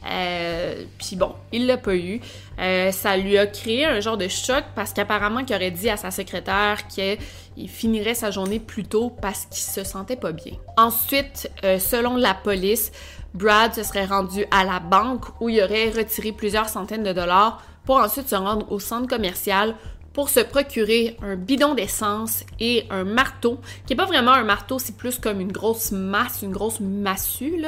Euh, 0.10 0.84
puis 0.98 1.16
bon, 1.16 1.34
il 1.52 1.68
l'a 1.68 1.78
pas 1.78 1.96
eu. 1.96 2.22
Euh, 2.60 2.92
ça 2.92 3.18
lui 3.18 3.38
a 3.38 3.46
créé 3.46 3.86
un 3.86 4.00
genre 4.00 4.18
de 4.18 4.28
choc 4.28 4.64
parce 4.76 4.94
qu'apparemment 4.94 5.44
qu'il 5.44 5.56
aurait 5.56 5.72
dit 5.72 5.90
à 5.90 5.98
sa 5.98 6.12
secrétaire 6.12 6.88
qu'il 6.88 7.70
finirait 7.70 8.16
sa 8.16 8.32
journée 8.32 8.60
plus 8.60 8.84
tôt 8.84 9.12
parce 9.22 9.46
qu'il 9.46 9.64
se 9.64 9.84
sentait 9.84 10.16
pas 10.16 10.32
bien. 10.32 10.54
Ensuite, 10.78 11.52
euh, 11.64 11.80
selon 11.80 12.16
la 12.16 12.34
police, 12.34 12.92
Brad 13.34 13.74
se 13.74 13.84
serait 13.84 14.06
rendu 14.06 14.46
à 14.52 14.64
la 14.66 14.80
banque 14.80 15.26
où 15.40 15.50
il 15.50 15.62
aurait 15.62 15.90
retiré 15.92 16.32
plusieurs 16.32 16.70
centaines 16.70 17.04
de 17.04 17.14
dollars 17.14 17.64
pour 17.86 17.98
ensuite 17.98 18.28
se 18.28 18.36
rendre 18.36 18.72
au 18.72 18.80
centre 18.80 19.08
commercial 19.08 19.76
pour 20.14 20.30
se 20.30 20.42
procurer 20.42 21.16
un 21.22 21.36
bidon 21.36 21.74
d'essence 21.74 22.44
et 22.60 22.86
un 22.90 23.04
marteau, 23.04 23.60
qui 23.86 23.94
est 23.94 23.96
pas 23.96 24.06
vraiment 24.06 24.34
un 24.34 24.44
marteau, 24.44 24.78
c'est 24.78 24.98
plus 24.98 25.18
comme 25.20 25.40
une 25.40 25.52
grosse 25.52 25.92
masse, 25.92 26.42
une 26.42 26.52
grosse 26.52 26.80
massue. 26.80 27.64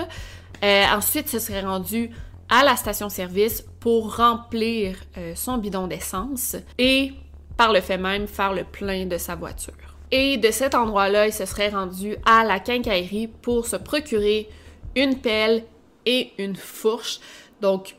Euh, 0.63 0.85
ensuite, 0.95 1.29
ce 1.29 1.39
serait 1.39 1.61
rendu 1.61 2.09
à 2.49 2.63
la 2.63 2.75
station-service 2.75 3.65
pour 3.79 4.15
remplir 4.17 4.95
euh, 5.17 5.33
son 5.35 5.57
bidon 5.57 5.87
d'essence 5.87 6.55
et, 6.77 7.13
par 7.57 7.73
le 7.73 7.81
fait 7.81 7.97
même, 7.97 8.27
faire 8.27 8.53
le 8.53 8.63
plein 8.63 9.05
de 9.05 9.17
sa 9.17 9.35
voiture. 9.35 9.73
Et 10.11 10.37
de 10.37 10.51
cet 10.51 10.75
endroit-là, 10.75 11.27
il 11.27 11.33
se 11.33 11.45
serait 11.45 11.69
rendu 11.69 12.15
à 12.25 12.43
la 12.43 12.59
quincaillerie 12.59 13.27
pour 13.27 13.65
se 13.65 13.75
procurer 13.75 14.47
une 14.95 15.17
pelle 15.19 15.63
et 16.05 16.31
une 16.37 16.55
fourche. 16.55 17.19
Donc, 17.61 17.95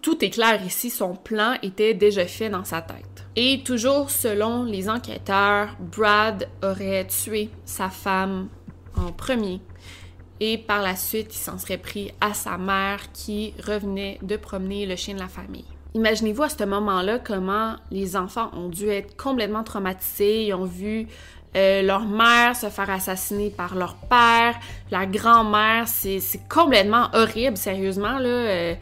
tout 0.00 0.24
est 0.24 0.30
clair 0.30 0.64
ici, 0.64 0.88
son 0.88 1.14
plan 1.14 1.56
était 1.62 1.92
déjà 1.92 2.24
fait 2.26 2.48
dans 2.48 2.64
sa 2.64 2.80
tête. 2.80 3.26
Et 3.36 3.62
toujours 3.62 4.10
selon 4.10 4.64
les 4.64 4.88
enquêteurs, 4.88 5.76
Brad 5.78 6.48
aurait 6.62 7.06
tué 7.06 7.50
sa 7.64 7.90
femme 7.90 8.48
en 8.96 9.12
premier 9.12 9.60
et 10.40 10.58
par 10.58 10.82
la 10.82 10.96
suite, 10.96 11.34
il 11.34 11.38
s'en 11.38 11.58
serait 11.58 11.78
pris 11.78 12.12
à 12.20 12.34
sa 12.34 12.56
mère 12.56 13.12
qui 13.12 13.54
revenait 13.66 14.18
de 14.22 14.36
promener 14.36 14.86
le 14.86 14.96
chien 14.96 15.14
de 15.14 15.20
la 15.20 15.28
famille. 15.28 15.66
Imaginez-vous 15.94 16.44
à 16.44 16.48
ce 16.48 16.64
moment-là 16.64 17.18
comment 17.18 17.76
les 17.90 18.16
enfants 18.16 18.50
ont 18.54 18.68
dû 18.68 18.88
être 18.88 19.16
complètement 19.16 19.64
traumatisés. 19.64 20.46
Ils 20.46 20.54
ont 20.54 20.64
vu 20.64 21.08
euh, 21.56 21.82
leur 21.82 22.04
mère 22.04 22.54
se 22.54 22.68
faire 22.68 22.88
assassiner 22.90 23.50
par 23.50 23.74
leur 23.74 23.96
père, 23.96 24.54
la 24.92 25.04
grand-mère, 25.04 25.88
c'est 25.88 26.20
complètement 26.48 27.08
horrible, 27.12 27.56
sérieusement. 27.56 28.18
Euh, 28.20 28.74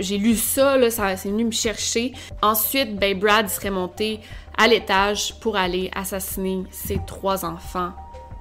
j'ai 0.00 0.18
lu 0.18 0.34
ça, 0.34 0.90
ça 0.90 1.16
c'est 1.16 1.30
venu 1.30 1.44
me 1.44 1.52
chercher. 1.52 2.12
Ensuite, 2.42 2.96
ben, 2.96 3.16
Brad 3.16 3.48
serait 3.48 3.70
monté 3.70 4.18
à 4.56 4.66
l'étage 4.66 5.38
pour 5.38 5.56
aller 5.56 5.88
assassiner 5.94 6.64
ses 6.72 6.98
trois 7.06 7.44
enfants 7.44 7.92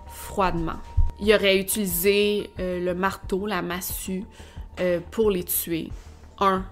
froidement 0.08 0.78
il 1.20 1.34
aurait 1.34 1.58
utilisé 1.58 2.50
euh, 2.60 2.80
le 2.84 2.94
marteau, 2.94 3.46
la 3.48 3.62
massue, 3.62 4.24
euh, 4.80 5.00
pour 5.12 5.32
les 5.32 5.44
tuer, 5.44 5.90
un 6.40 6.64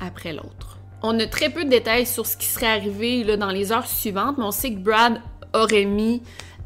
après 0.00 0.32
l'autre. 0.32 0.78
On 1.02 1.18
a 1.20 1.26
très 1.26 1.50
peu 1.50 1.64
de 1.64 1.70
détails 1.70 2.06
sur 2.06 2.26
ce 2.26 2.36
qui 2.36 2.46
serait 2.46 2.66
arrivé 2.66 3.22
là, 3.22 3.36
dans 3.36 3.50
les 3.50 3.70
heures 3.70 3.86
suivantes, 3.86 4.38
mais 4.38 4.44
on 4.44 4.50
sait 4.50 4.72
que 4.72 4.78
Brad 4.78 5.20
aurait 5.54 5.84
mis 5.84 6.22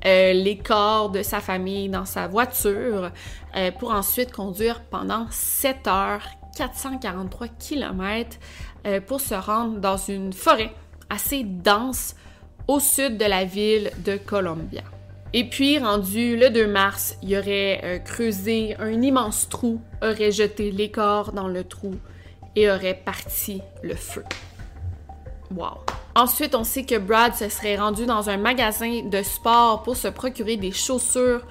euh, 0.06 0.32
les 0.32 0.56
corps 0.56 1.10
de 1.10 1.22
sa 1.22 1.40
famille 1.40 1.88
dans 1.88 2.06
sa 2.06 2.26
voiture 2.26 3.10
pour 3.80 3.90
ensuite 3.90 4.30
conduire 4.30 4.80
pendant 4.80 5.26
7 5.28 5.88
heures, 5.88 6.22
443 6.56 7.48
km, 7.48 8.38
pour 9.08 9.20
se 9.20 9.34
rendre 9.34 9.80
dans 9.80 9.96
une 9.96 10.32
forêt 10.32 10.72
assez 11.10 11.42
dense 11.42 12.14
au 12.68 12.78
sud 12.78 13.18
de 13.18 13.24
la 13.24 13.44
ville 13.44 13.90
de 14.04 14.16
Columbia. 14.16 14.82
Et 15.32 15.44
puis, 15.44 15.78
rendu 15.78 16.36
le 16.36 16.50
2 16.50 16.66
mars, 16.66 17.16
il 17.22 17.36
aurait 17.36 17.80
euh, 17.84 17.98
creusé 17.98 18.74
un 18.80 19.00
immense 19.00 19.48
trou, 19.48 19.80
aurait 20.02 20.32
jeté 20.32 20.72
les 20.72 20.90
corps 20.90 21.32
dans 21.32 21.46
le 21.46 21.62
trou 21.62 21.94
et 22.56 22.68
aurait 22.68 23.00
parti 23.04 23.62
le 23.82 23.94
feu. 23.94 24.24
Wow. 25.54 25.78
Ensuite, 26.16 26.56
on 26.56 26.64
sait 26.64 26.84
que 26.84 26.98
Brad 26.98 27.34
se 27.34 27.48
serait 27.48 27.76
rendu 27.76 28.06
dans 28.06 28.28
un 28.28 28.36
magasin 28.36 29.02
de 29.04 29.22
sport 29.22 29.84
pour 29.84 29.96
se 29.96 30.08
procurer 30.08 30.56
des 30.56 30.72
chaussures 30.72 31.42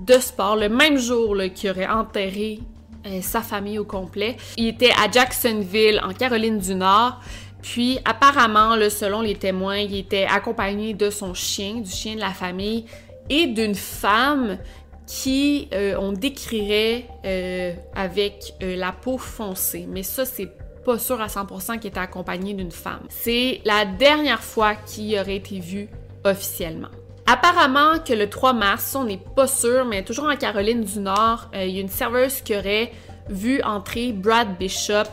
de 0.00 0.14
sport 0.14 0.56
le 0.56 0.68
même 0.68 0.98
jour 0.98 1.36
qu'il 1.54 1.70
aurait 1.70 1.86
enterré 1.86 2.60
euh, 3.06 3.20
sa 3.22 3.42
famille 3.42 3.78
au 3.78 3.84
complet. 3.84 4.36
Il 4.56 4.66
était 4.66 4.90
à 4.90 5.10
Jacksonville, 5.10 6.00
en 6.02 6.12
Caroline 6.12 6.58
du 6.58 6.74
Nord. 6.74 7.20
Puis 7.62 7.98
apparemment, 8.04 8.74
selon 8.88 9.20
les 9.20 9.36
témoins, 9.36 9.78
il 9.78 9.94
était 9.94 10.26
accompagné 10.28 10.94
de 10.94 11.10
son 11.10 11.34
chien, 11.34 11.74
du 11.74 11.90
chien 11.90 12.14
de 12.14 12.20
la 12.20 12.32
famille, 12.32 12.86
et 13.30 13.46
d'une 13.46 13.76
femme 13.76 14.58
qui 15.06 15.68
euh, 15.72 15.96
on 15.98 16.12
décrirait 16.12 17.06
euh, 17.24 17.72
avec 17.94 18.54
euh, 18.62 18.76
la 18.76 18.92
peau 18.92 19.18
foncée. 19.18 19.86
Mais 19.88 20.02
ça, 20.02 20.24
c'est 20.24 20.48
pas 20.84 20.98
sûr 20.98 21.20
à 21.20 21.26
100% 21.26 21.78
qu'il 21.78 21.88
était 21.88 21.98
accompagné 21.98 22.54
d'une 22.54 22.70
femme. 22.70 23.02
C'est 23.08 23.60
la 23.64 23.84
dernière 23.84 24.42
fois 24.42 24.74
qu'il 24.74 25.18
aurait 25.18 25.36
été 25.36 25.58
vu 25.58 25.88
officiellement. 26.24 26.88
Apparemment 27.26 27.98
que 28.04 28.12
le 28.12 28.28
3 28.28 28.52
mars, 28.52 28.94
on 28.96 29.04
n'est 29.04 29.20
pas 29.36 29.46
sûr, 29.46 29.84
mais 29.84 30.04
toujours 30.04 30.26
en 30.26 30.36
Caroline 30.36 30.82
du 30.82 30.98
Nord, 30.98 31.48
il 31.54 31.70
y 31.70 31.78
a 31.78 31.80
une 31.80 31.88
serveuse 31.88 32.40
qui 32.40 32.56
aurait 32.56 32.92
vu 33.28 33.62
entrer 33.62 34.12
Brad 34.12 34.58
Bishop 34.58 35.08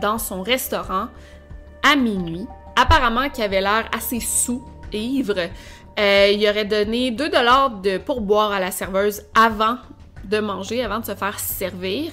dans 0.00 0.18
son 0.18 0.42
restaurant 0.42 1.06
à 1.84 1.94
minuit. 1.94 2.46
Apparemment 2.74 3.30
qu'il 3.30 3.44
avait 3.44 3.60
l'air 3.60 3.88
assez 3.96 4.18
sous 4.18 4.64
et 4.92 5.00
ivre. 5.00 5.36
Euh, 5.98 6.30
il 6.32 6.48
aurait 6.48 6.64
donné 6.64 7.10
2 7.10 7.28
dollars 7.28 7.70
de 7.70 7.98
pourboire 7.98 8.52
à 8.52 8.60
la 8.60 8.70
serveuse 8.70 9.22
avant 9.34 9.78
de 10.24 10.38
manger, 10.38 10.82
avant 10.82 11.00
de 11.00 11.04
se 11.04 11.14
faire 11.14 11.38
servir. 11.38 12.12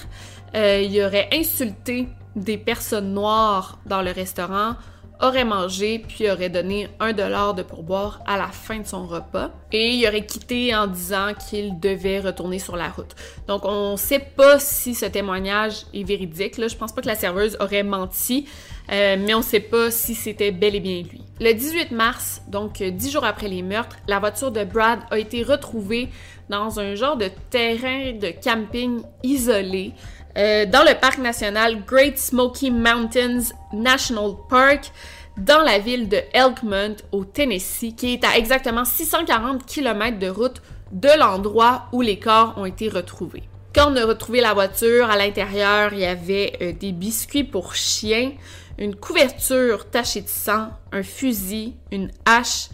Euh, 0.55 0.81
il 0.81 1.01
aurait 1.03 1.29
insulté 1.33 2.07
des 2.35 2.57
personnes 2.57 3.13
noires 3.13 3.79
dans 3.85 4.01
le 4.01 4.11
restaurant, 4.11 4.75
aurait 5.21 5.45
mangé 5.45 5.99
puis 5.99 6.29
aurait 6.29 6.49
donné 6.49 6.87
un 6.99 7.13
dollar 7.13 7.53
de 7.53 7.63
pourboire 7.63 8.21
à 8.25 8.37
la 8.37 8.47
fin 8.47 8.79
de 8.79 8.87
son 8.87 9.05
repas 9.05 9.51
et 9.71 9.89
il 9.91 10.07
aurait 10.07 10.25
quitté 10.25 10.75
en 10.75 10.87
disant 10.87 11.33
qu'il 11.49 11.79
devait 11.79 12.19
retourner 12.19 12.59
sur 12.59 12.75
la 12.75 12.89
route. 12.89 13.15
Donc 13.47 13.65
on 13.65 13.97
sait 13.97 14.19
pas 14.19 14.59
si 14.59 14.95
ce 14.95 15.05
témoignage 15.05 15.85
est 15.93 16.03
véridique. 16.03 16.57
Là, 16.57 16.67
je 16.67 16.75
pense 16.75 16.93
pas 16.93 17.01
que 17.01 17.07
la 17.07 17.15
serveuse 17.15 17.57
aurait 17.59 17.83
menti, 17.83 18.45
euh, 18.91 19.17
mais 19.19 19.33
on 19.33 19.41
sait 19.41 19.59
pas 19.59 19.91
si 19.91 20.15
c'était 20.15 20.51
bel 20.51 20.75
et 20.75 20.79
bien 20.79 21.03
lui. 21.03 21.21
Le 21.39 21.53
18 21.53 21.91
mars, 21.91 22.41
donc 22.47 22.83
dix 22.83 23.11
jours 23.11 23.23
après 23.23 23.47
les 23.47 23.61
meurtres, 23.61 23.97
la 24.07 24.19
voiture 24.19 24.51
de 24.51 24.63
Brad 24.63 24.99
a 25.09 25.17
été 25.17 25.43
retrouvée 25.43 26.09
dans 26.49 26.79
un 26.79 26.95
genre 26.95 27.15
de 27.15 27.29
terrain 27.49 28.11
de 28.11 28.31
camping 28.43 29.01
isolé 29.23 29.93
euh, 30.37 30.65
dans 30.65 30.83
le 30.83 30.99
parc 30.99 31.17
national 31.17 31.83
Great 31.85 32.17
Smoky 32.17 32.71
Mountains 32.71 33.53
National 33.73 34.31
Park 34.49 34.91
dans 35.37 35.61
la 35.61 35.79
ville 35.79 36.09
de 36.09 36.21
Elkmont 36.33 36.95
au 37.11 37.25
Tennessee, 37.25 37.95
qui 37.95 38.13
est 38.13 38.23
à 38.23 38.37
exactement 38.37 38.85
640 38.85 39.65
km 39.65 40.19
de 40.19 40.29
route 40.29 40.61
de 40.91 41.09
l'endroit 41.17 41.85
où 41.91 42.01
les 42.01 42.19
corps 42.19 42.53
ont 42.57 42.65
été 42.65 42.89
retrouvés. 42.89 43.43
Quand 43.73 43.91
on 43.91 43.95
a 43.95 44.05
retrouvé 44.05 44.41
la 44.41 44.53
voiture, 44.53 45.09
à 45.09 45.15
l'intérieur, 45.15 45.93
il 45.93 45.99
y 45.99 46.05
avait 46.05 46.57
euh, 46.61 46.73
des 46.73 46.91
biscuits 46.91 47.45
pour 47.45 47.73
chiens, 47.73 48.31
une 48.77 48.95
couverture 48.95 49.89
tachée 49.89 50.21
de 50.21 50.27
sang, 50.27 50.69
un 50.91 51.03
fusil, 51.03 51.75
une 51.91 52.11
hache, 52.25 52.67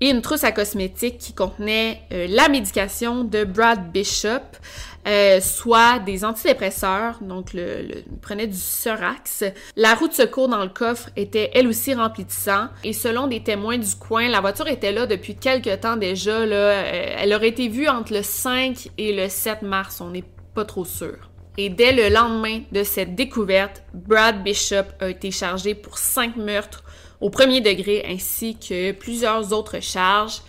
et 0.00 0.10
une 0.10 0.20
trousse 0.20 0.44
à 0.44 0.52
cosmétiques 0.52 1.18
qui 1.18 1.32
contenait 1.32 2.02
euh, 2.12 2.26
la 2.28 2.48
médication 2.48 3.24
de 3.24 3.44
Brad 3.44 3.90
Bishop, 3.90 4.58
euh, 5.06 5.40
soit 5.40 5.98
des 5.98 6.24
antidépresseurs, 6.24 7.18
donc 7.20 7.52
le, 7.52 7.82
le 7.82 8.04
prenait 8.22 8.46
du 8.46 8.56
Surax. 8.56 9.44
La 9.76 9.94
roue 9.94 10.08
de 10.08 10.14
secours 10.14 10.48
dans 10.48 10.62
le 10.62 10.70
coffre 10.70 11.10
était 11.16 11.50
elle 11.54 11.66
aussi 11.66 11.94
remplie 11.94 12.24
de 12.24 12.30
sang 12.30 12.68
et 12.84 12.92
selon 12.92 13.26
des 13.26 13.42
témoins 13.42 13.78
du 13.78 13.94
coin, 13.94 14.28
la 14.28 14.40
voiture 14.40 14.68
était 14.68 14.92
là 14.92 15.06
depuis 15.06 15.34
quelque 15.34 15.74
temps 15.76 15.96
déjà. 15.96 16.46
Là, 16.46 16.56
euh, 16.56 17.16
elle 17.18 17.34
aurait 17.34 17.48
été 17.48 17.68
vue 17.68 17.88
entre 17.88 18.14
le 18.14 18.22
5 18.22 18.88
et 18.96 19.12
le 19.14 19.28
7 19.28 19.62
mars, 19.62 20.00
on 20.00 20.10
n'est 20.10 20.24
pas 20.54 20.64
trop 20.64 20.84
sûr. 20.84 21.30
Et 21.56 21.68
dès 21.68 21.92
le 21.92 22.08
lendemain 22.12 22.62
de 22.72 22.82
cette 22.82 23.14
découverte, 23.14 23.82
Brad 23.92 24.42
Bishop 24.42 24.86
a 25.00 25.08
été 25.08 25.30
chargé 25.30 25.74
pour 25.74 25.98
cinq 25.98 26.36
meurtres 26.36 26.82
au 27.20 27.30
premier 27.30 27.60
degré 27.60 28.04
ainsi 28.08 28.56
que 28.58 28.92
plusieurs 28.92 29.52
autres 29.52 29.80
charges. 29.80 30.40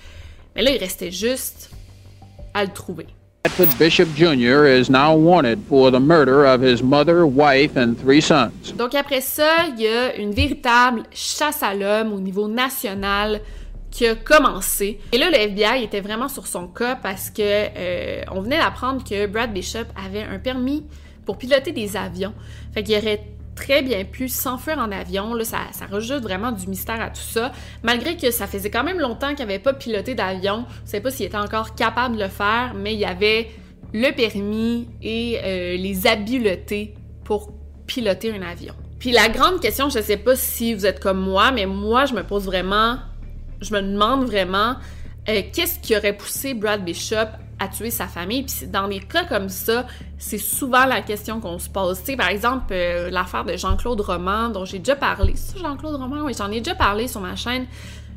Mais 0.55 0.63
là, 0.63 0.71
il 0.71 0.77
restait 0.77 1.11
juste 1.11 1.69
à 2.53 2.63
le 2.63 2.71
trouver. 2.71 3.05
Bishop 3.55 4.09
Jr. 4.15 4.65
is 4.65 4.89
now 4.89 5.15
wanted 5.15 5.59
for 5.69 5.89
the 5.89 5.99
murder 5.99 6.45
of 6.45 6.61
his 6.61 6.83
mother, 6.83 7.25
wife 7.25 7.77
and 7.77 7.95
three 7.95 8.19
sons. 8.19 8.73
Donc 8.77 8.93
après 8.95 9.21
ça, 9.21 9.67
il 9.69 9.81
y 9.81 9.87
a 9.87 10.13
une 10.17 10.31
véritable 10.31 11.03
chasse 11.13 11.63
à 11.63 11.73
l'homme 11.73 12.11
au 12.11 12.19
niveau 12.19 12.49
national 12.49 13.39
qui 13.91 14.07
a 14.07 14.15
commencé. 14.15 14.99
Et 15.13 15.17
là, 15.17 15.29
le 15.29 15.37
FBI 15.37 15.83
était 15.85 16.01
vraiment 16.01 16.27
sur 16.27 16.47
son 16.47 16.67
cas 16.67 16.97
parce 17.01 17.29
que 17.29 17.41
euh, 17.41 18.23
on 18.33 18.41
venait 18.41 18.57
d'apprendre 18.57 19.01
que 19.05 19.25
Brad 19.25 19.53
Bishop 19.53 19.87
avait 19.95 20.23
un 20.23 20.37
permis 20.37 20.83
pour 21.25 21.37
piloter 21.37 21.71
des 21.71 21.95
avions. 21.95 22.33
Fait 22.73 22.83
qu'il 22.83 22.97
aurait 22.97 23.23
très 23.55 23.81
bien 23.81 24.03
pu 24.03 24.29
s'enfuir 24.29 24.77
en 24.77 24.91
avion. 24.91 25.33
Là, 25.33 25.45
ça, 25.45 25.59
ça 25.71 25.85
rajoute 25.85 26.21
vraiment 26.21 26.51
du 26.51 26.67
mystère 26.67 27.01
à 27.01 27.09
tout 27.09 27.21
ça. 27.21 27.51
Malgré 27.83 28.17
que 28.17 28.31
ça 28.31 28.47
faisait 28.47 28.69
quand 28.69 28.83
même 28.83 28.99
longtemps 28.99 29.29
qu'il 29.29 29.45
n'avait 29.45 29.59
pas 29.59 29.73
piloté 29.73 30.13
d'avion. 30.13 30.65
Je 30.79 30.81
ne 30.83 30.87
sais 30.87 31.01
pas 31.01 31.11
s'il 31.11 31.25
était 31.25 31.37
encore 31.37 31.75
capable 31.75 32.17
de 32.17 32.23
le 32.23 32.29
faire, 32.29 32.73
mais 32.75 32.93
il 32.93 32.99
y 32.99 33.05
avait 33.05 33.49
le 33.93 34.11
permis 34.11 34.89
et 35.01 35.39
euh, 35.43 35.77
les 35.77 36.05
habiletés 36.05 36.93
pour 37.23 37.53
piloter 37.87 38.33
un 38.35 38.41
avion. 38.41 38.73
Puis 38.99 39.11
la 39.11 39.29
grande 39.29 39.61
question, 39.61 39.89
je 39.89 39.99
ne 39.99 40.03
sais 40.03 40.17
pas 40.17 40.35
si 40.35 40.73
vous 40.73 40.85
êtes 40.85 40.99
comme 40.99 41.19
moi, 41.19 41.51
mais 41.51 41.65
moi, 41.65 42.05
je 42.05 42.13
me 42.13 42.23
pose 42.23 42.45
vraiment, 42.45 42.97
je 43.61 43.73
me 43.73 43.81
demande 43.81 44.25
vraiment, 44.25 44.75
euh, 45.29 45.41
qu'est-ce 45.53 45.79
qui 45.79 45.95
aurait 45.95 46.17
poussé 46.17 46.53
Brad 46.53 46.83
Bishop 46.83 47.27
à 47.59 47.67
tuer 47.67 47.89
sa 47.89 48.07
famille. 48.07 48.45
Dans 48.67 48.87
des 48.87 48.99
cas 48.99 49.25
comme 49.25 49.49
ça, 49.49 49.87
c'est 50.17 50.37
souvent 50.37 50.85
la 50.85 51.01
question 51.01 51.39
qu'on 51.39 51.59
se 51.59 51.69
pose. 51.69 52.03
Tu 52.03 52.17
par 52.17 52.29
exemple, 52.29 52.67
euh, 52.71 53.09
l'affaire 53.09 53.45
de 53.45 53.55
Jean-Claude 53.55 54.01
Roman, 54.01 54.49
dont 54.49 54.65
j'ai 54.65 54.79
déjà 54.79 54.95
parlé. 54.95 55.33
C'est 55.35 55.59
Jean-Claude 55.59 55.95
Roman? 55.95 56.23
Oui, 56.23 56.33
j'en 56.37 56.51
ai 56.51 56.59
déjà 56.59 56.75
parlé 56.75 57.07
sur 57.07 57.21
ma 57.21 57.35
chaîne. 57.35 57.67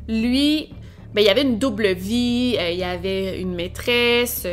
Lui, 0.07 0.69
ben, 1.13 1.21
il 1.21 1.29
avait 1.29 1.43
une 1.43 1.59
double 1.59 1.93
vie, 1.93 2.55
euh, 2.59 2.71
il 2.71 2.83
avait 2.83 3.41
une 3.41 3.55
maîtresse. 3.55 4.45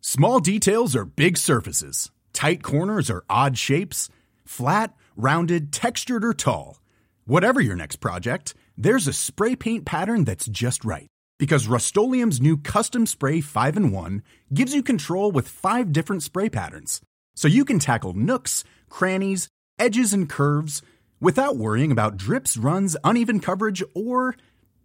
Small 0.00 0.40
details 0.40 0.94
are 0.96 1.06
big 1.06 1.36
surfaces. 1.36 2.10
Tight 2.32 2.62
corners 2.62 3.10
are 3.10 3.24
odd 3.30 3.56
shapes. 3.56 4.08
Flat, 4.44 4.94
rounded, 5.16 5.72
textured 5.72 6.24
or 6.24 6.34
tall. 6.34 6.80
Whatever 7.24 7.60
your 7.60 7.76
next 7.76 7.96
project, 8.00 8.54
there's 8.76 9.06
a 9.06 9.12
spray 9.12 9.54
paint 9.56 9.84
pattern 9.84 10.24
that's 10.24 10.46
just 10.46 10.84
right. 10.84 11.11
Because 11.42 11.66
Rust 11.66 11.96
new 11.96 12.56
Custom 12.56 13.04
Spray 13.04 13.40
5 13.40 13.76
and 13.76 13.92
1 13.92 14.22
gives 14.54 14.76
you 14.76 14.80
control 14.80 15.32
with 15.32 15.48
five 15.48 15.90
different 15.90 16.22
spray 16.22 16.48
patterns. 16.48 17.00
So 17.34 17.48
you 17.48 17.64
can 17.64 17.80
tackle 17.80 18.12
nooks, 18.12 18.62
crannies, 18.88 19.48
edges, 19.76 20.12
and 20.12 20.28
curves 20.28 20.82
without 21.20 21.56
worrying 21.56 21.90
about 21.90 22.16
drips, 22.16 22.56
runs, 22.56 22.96
uneven 23.02 23.40
coverage, 23.40 23.82
or 23.92 24.36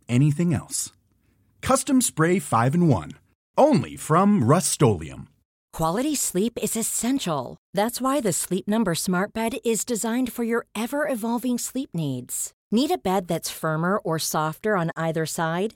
anything 0.09 0.51
else. 0.51 0.91
Custom 1.61 2.01
Spray 2.01 2.39
5 2.39 2.73
and 2.73 2.89
1. 2.89 3.11
Only 3.55 3.96
from 3.96 4.43
Rust 4.43 4.81
Quality 5.74 6.15
sleep 6.15 6.57
is 6.59 6.75
essential. 6.75 7.57
That's 7.75 8.01
why 8.01 8.20
the 8.20 8.33
Sleep 8.33 8.67
Number 8.67 8.96
Smart 8.96 9.31
Bed 9.31 9.59
is 9.63 9.85
designed 9.85 10.33
for 10.33 10.43
your 10.43 10.65
ever 10.74 11.07
evolving 11.07 11.59
sleep 11.59 11.91
needs. 11.93 12.51
Need 12.72 12.89
a 12.89 12.98
bed 12.98 13.27
that's 13.27 13.51
firmer 13.51 14.00
or 14.00 14.17
softer 14.17 14.75
on 14.75 14.89
either 14.98 15.27
side? 15.27 15.75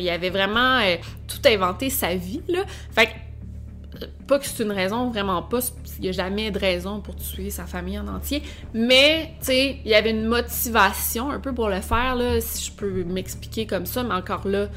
Il 0.00 0.10
avait 0.10 0.30
vraiment 0.30 0.78
euh, 0.78 0.96
tout 1.28 1.40
inventé 1.46 1.90
sa 1.90 2.14
vie, 2.14 2.42
là. 2.48 2.64
Fait 2.92 3.06
que, 3.06 3.10
euh, 4.02 4.06
pas 4.26 4.38
que 4.38 4.46
c'est 4.46 4.62
une 4.62 4.72
raison, 4.72 5.10
vraiment 5.10 5.42
pas. 5.42 5.60
Il 5.98 6.02
n'y 6.02 6.08
a 6.08 6.12
jamais 6.12 6.50
de 6.50 6.58
raison 6.58 7.00
pour 7.00 7.16
tuer 7.16 7.50
sa 7.50 7.66
famille 7.66 7.98
en 7.98 8.08
entier. 8.08 8.42
Mais, 8.74 9.34
tu 9.40 9.46
sais, 9.46 9.80
il 9.84 9.90
y 9.90 9.94
avait 9.94 10.10
une 10.10 10.26
motivation 10.26 11.30
un 11.30 11.40
peu 11.40 11.52
pour 11.52 11.68
le 11.68 11.80
faire, 11.80 12.14
là, 12.16 12.40
si 12.40 12.66
je 12.66 12.72
peux 12.72 13.04
m'expliquer 13.04 13.66
comme 13.66 13.86
ça. 13.86 14.02
Mais 14.02 14.14
encore 14.14 14.46
là, 14.46 14.68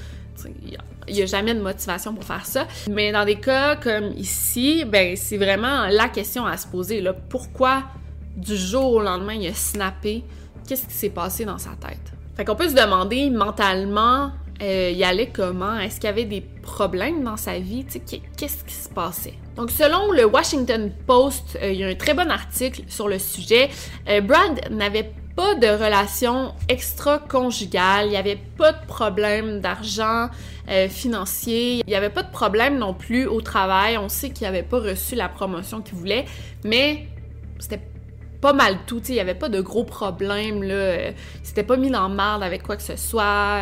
il 1.07 1.13
n'y 1.13 1.21
a, 1.21 1.25
jamais 1.25 1.53
de 1.53 1.61
motivation 1.61 2.13
pour 2.13 2.23
faire 2.23 2.45
ça. 2.45 2.67
Mais 2.89 3.11
dans 3.11 3.25
des 3.25 3.39
cas 3.39 3.75
comme 3.75 4.11
ici, 4.17 4.83
ben, 4.85 5.15
c'est 5.15 5.37
vraiment 5.37 5.87
la 5.89 6.09
question 6.09 6.45
à 6.45 6.57
se 6.57 6.67
poser, 6.67 7.01
là. 7.01 7.13
Pourquoi, 7.13 7.83
du 8.35 8.55
jour 8.55 8.93
au 8.93 9.01
lendemain, 9.01 9.33
il 9.33 9.47
a 9.47 9.53
snappé? 9.53 10.23
Qu'est-ce 10.67 10.87
qui 10.87 10.93
s'est 10.93 11.09
passé 11.09 11.45
dans 11.45 11.57
sa 11.57 11.71
tête? 11.71 12.13
Fait 12.35 12.45
qu'on 12.45 12.55
peut 12.55 12.69
se 12.69 12.75
demander 12.75 13.29
mentalement 13.29 14.31
euh, 14.61 14.91
il 14.93 15.03
allait 15.03 15.27
comment? 15.27 15.77
Est-ce 15.79 15.95
qu'il 15.95 16.05
y 16.05 16.07
avait 16.07 16.25
des 16.25 16.41
problèmes 16.41 17.23
dans 17.23 17.37
sa 17.37 17.59
vie? 17.59 17.85
Qu'est-ce 18.37 18.63
qui 18.63 18.73
se 18.73 18.89
passait? 18.89 19.33
Donc, 19.55 19.71
selon 19.71 20.11
le 20.11 20.25
Washington 20.25 20.91
Post, 21.05 21.57
euh, 21.61 21.71
il 21.71 21.79
y 21.79 21.83
a 21.83 21.87
un 21.87 21.95
très 21.95 22.13
bon 22.13 22.29
article 22.29 22.83
sur 22.87 23.07
le 23.07 23.19
sujet. 23.19 23.69
Euh, 24.07 24.21
Brad 24.21 24.69
n'avait 24.71 25.11
pas 25.35 25.55
de 25.55 25.67
relation 25.67 26.53
extra-conjugale, 26.69 28.05
il 28.05 28.11
n'y 28.11 28.17
avait 28.17 28.39
pas 28.57 28.71
de 28.71 28.85
problème 28.85 29.61
d'argent 29.61 30.29
financier, 30.89 31.81
il 31.85 31.89
n'y 31.89 31.95
avait 31.95 32.11
pas 32.11 32.23
de 32.23 32.31
problème 32.31 32.77
non 32.77 32.93
plus 32.93 33.25
au 33.25 33.41
travail. 33.41 33.97
On 33.97 34.07
sait 34.07 34.29
qu'il 34.29 34.45
n'avait 34.45 34.63
pas 34.63 34.79
reçu 34.79 35.15
la 35.15 35.27
promotion 35.27 35.81
qu'il 35.81 35.95
voulait, 35.95 36.23
mais 36.63 37.07
c'était 37.59 37.81
pas 38.43 38.53
mal 38.53 38.77
tout. 38.85 39.01
Il 39.07 39.15
n'y 39.15 39.21
avait 39.21 39.33
pas 39.33 39.49
de 39.49 39.61
gros 39.61 39.85
problèmes. 39.85 40.63
Là. 40.63 41.09
Il 41.09 41.15
s'était 41.41 41.63
pas 41.63 41.77
mis 41.77 41.89
dans 41.89 42.09
marde 42.09 42.43
avec 42.43 42.61
quoi 42.61 42.75
que 42.75 42.83
ce 42.83 42.97
soit 42.97 43.61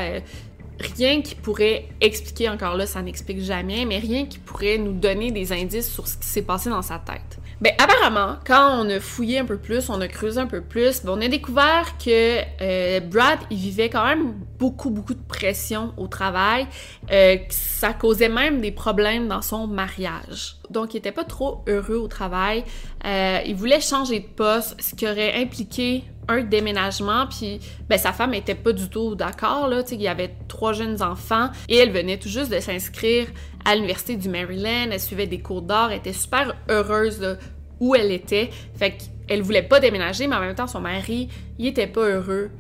rien 0.81 1.21
qui 1.21 1.35
pourrait 1.35 1.87
expliquer, 2.01 2.49
encore 2.49 2.75
là, 2.75 2.85
ça 2.85 3.01
n'explique 3.01 3.41
jamais, 3.41 3.85
mais 3.85 3.99
rien 3.99 4.25
qui 4.25 4.39
pourrait 4.39 4.77
nous 4.77 4.93
donner 4.93 5.31
des 5.31 5.53
indices 5.53 5.91
sur 5.91 6.07
ce 6.07 6.17
qui 6.17 6.25
s'est 6.25 6.41
passé 6.41 6.69
dans 6.69 6.81
sa 6.81 6.99
tête. 6.99 7.39
Ben, 7.61 7.73
apparemment, 7.77 8.37
quand 8.43 8.83
on 8.83 8.89
a 8.89 8.99
fouillé 8.99 9.37
un 9.37 9.45
peu 9.45 9.57
plus, 9.57 9.91
on 9.91 10.01
a 10.01 10.07
creusé 10.07 10.39
un 10.39 10.47
peu 10.47 10.61
plus, 10.61 11.03
ben, 11.03 11.13
on 11.15 11.21
a 11.21 11.27
découvert 11.27 11.95
que 12.03 12.41
euh, 12.59 12.99
Brad, 13.01 13.37
il 13.51 13.57
vivait 13.57 13.89
quand 13.89 14.03
même 14.03 14.33
beaucoup, 14.57 14.89
beaucoup 14.89 15.13
de 15.13 15.21
pression 15.21 15.93
au 15.97 16.07
travail. 16.07 16.65
Euh, 17.11 17.37
ça 17.49 17.93
causait 17.93 18.29
même 18.29 18.61
des 18.61 18.71
problèmes 18.71 19.27
dans 19.27 19.43
son 19.43 19.67
mariage. 19.67 20.55
Donc, 20.71 20.95
il 20.95 20.97
était 20.97 21.11
pas 21.11 21.23
trop 21.23 21.63
heureux 21.67 21.97
au 21.97 22.07
travail. 22.07 22.63
Euh, 23.05 23.41
il 23.45 23.55
voulait 23.55 23.79
changer 23.79 24.21
de 24.21 24.27
poste, 24.27 24.81
ce 24.81 24.95
qui 24.95 25.07
aurait 25.07 25.39
impliqué 25.39 26.03
un 26.27 26.43
déménagement, 26.43 27.27
puis 27.27 27.59
ben, 27.89 27.97
sa 27.97 28.13
femme 28.13 28.33
était 28.33 28.55
pas 28.55 28.71
du 28.71 28.89
tout 28.89 29.15
d'accord, 29.15 29.67
là, 29.67 29.83
il 29.91 30.01
y 30.01 30.07
avait 30.07 30.33
trois 30.47 30.73
jeunes 30.73 31.01
enfants, 31.01 31.49
et 31.67 31.77
elle 31.77 31.91
venait 31.91 32.17
tout 32.17 32.29
juste 32.29 32.51
de 32.51 32.59
s'inscrire 32.59 33.27
à 33.65 33.75
l'Université 33.75 34.15
du 34.15 34.29
Maryland, 34.29 34.89
elle 34.91 34.99
suivait 34.99 35.27
des 35.27 35.39
cours 35.39 35.61
d'art, 35.61 35.91
était 35.91 36.13
super 36.13 36.55
heureuse 36.69 37.37
où 37.79 37.95
elle 37.95 38.11
était, 38.11 38.49
fait 38.75 38.97
qu'elle 39.27 39.41
voulait 39.41 39.63
pas 39.63 39.79
déménager, 39.79 40.27
mais 40.27 40.35
en 40.35 40.41
même 40.41 40.55
temps, 40.55 40.67
son 40.67 40.81
mari, 40.81 41.29
il 41.57 41.67
était 41.67 41.87
pas 41.87 42.01
heureux 42.01 42.51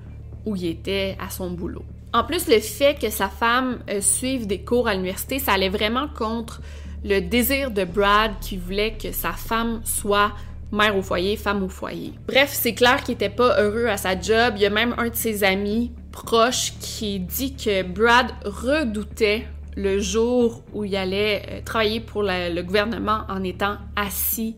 où 0.45 0.55
il 0.55 0.65
était 0.65 1.15
à 1.19 1.29
son 1.29 1.51
boulot. 1.51 1.85
En 2.13 2.23
plus, 2.23 2.47
le 2.47 2.59
fait 2.59 2.99
que 2.99 3.09
sa 3.09 3.29
femme 3.29 3.79
euh, 3.89 4.01
suive 4.01 4.45
des 4.45 4.61
cours 4.61 4.87
à 4.87 4.93
l'université, 4.93 5.39
ça 5.39 5.53
allait 5.53 5.69
vraiment 5.69 6.07
contre 6.09 6.61
le 7.03 7.19
désir 7.19 7.71
de 7.71 7.83
Brad 7.83 8.33
qui 8.41 8.57
voulait 8.57 8.97
que 8.97 9.11
sa 9.11 9.31
femme 9.31 9.81
soit 9.85 10.33
mère 10.71 10.95
au 10.95 11.01
foyer, 11.01 11.35
femme 11.35 11.63
au 11.63 11.69
foyer. 11.69 12.13
Bref, 12.27 12.49
c'est 12.53 12.73
clair 12.73 13.03
qu'il 13.03 13.15
était 13.15 13.29
pas 13.29 13.61
heureux 13.61 13.87
à 13.87 13.97
sa 13.97 14.19
job. 14.19 14.53
Il 14.55 14.61
y 14.61 14.65
a 14.65 14.69
même 14.69 14.95
un 14.97 15.09
de 15.09 15.15
ses 15.15 15.43
amis 15.43 15.91
proches 16.11 16.73
qui 16.79 17.19
dit 17.19 17.55
que 17.55 17.83
Brad 17.83 18.27
redoutait 18.45 19.47
le 19.75 19.99
jour 19.99 20.63
où 20.73 20.83
il 20.83 20.95
allait 20.95 21.43
euh, 21.49 21.61
travailler 21.63 21.99
pour 21.99 22.23
le 22.23 22.61
gouvernement 22.61 23.21
en 23.29 23.43
étant 23.43 23.77
assis 23.95 24.55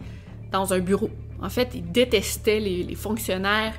dans 0.51 0.73
un 0.73 0.79
bureau. 0.79 1.09
En 1.41 1.49
fait, 1.49 1.71
il 1.75 1.91
détestait 1.91 2.59
les, 2.59 2.95
fonctionnaires 2.95 3.73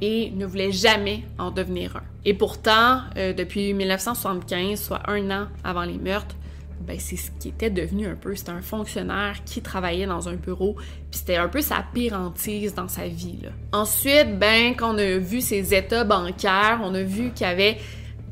et 0.00 0.30
ne 0.30 0.46
voulait 0.46 0.72
jamais 0.72 1.24
en 1.38 1.50
devenir 1.50 1.96
un. 1.96 2.02
Et 2.24 2.32
pourtant, 2.32 3.00
euh, 3.16 3.32
depuis 3.32 3.74
1975, 3.74 4.80
soit 4.80 5.02
un 5.10 5.30
an 5.30 5.48
avant 5.64 5.82
les 5.82 5.98
meurtres, 5.98 6.36
ben, 6.80 6.98
c'est 6.98 7.16
ce 7.16 7.30
qui 7.38 7.48
était 7.48 7.70
devenu 7.70 8.06
un 8.06 8.14
peu. 8.14 8.34
C'était 8.34 8.50
un 8.50 8.62
fonctionnaire 8.62 9.42
qui 9.44 9.62
travaillait 9.62 10.06
dans 10.06 10.28
un 10.28 10.34
bureau, 10.34 10.74
puis 11.10 11.20
c'était 11.20 11.36
un 11.36 11.48
peu 11.48 11.60
sa 11.60 11.84
pire 11.92 12.14
hantise 12.14 12.74
dans 12.74 12.88
sa 12.88 13.06
vie. 13.06 13.38
Ensuite, 13.72 14.38
ben, 14.38 14.74
quand 14.76 14.94
on 14.94 14.98
a 14.98 15.18
vu 15.18 15.40
ses 15.40 15.74
états 15.74 16.04
bancaires, 16.04 16.80
on 16.82 16.94
a 16.94 17.02
vu 17.02 17.30
qu'il 17.32 17.46
y 17.46 17.50
avait 17.50 17.78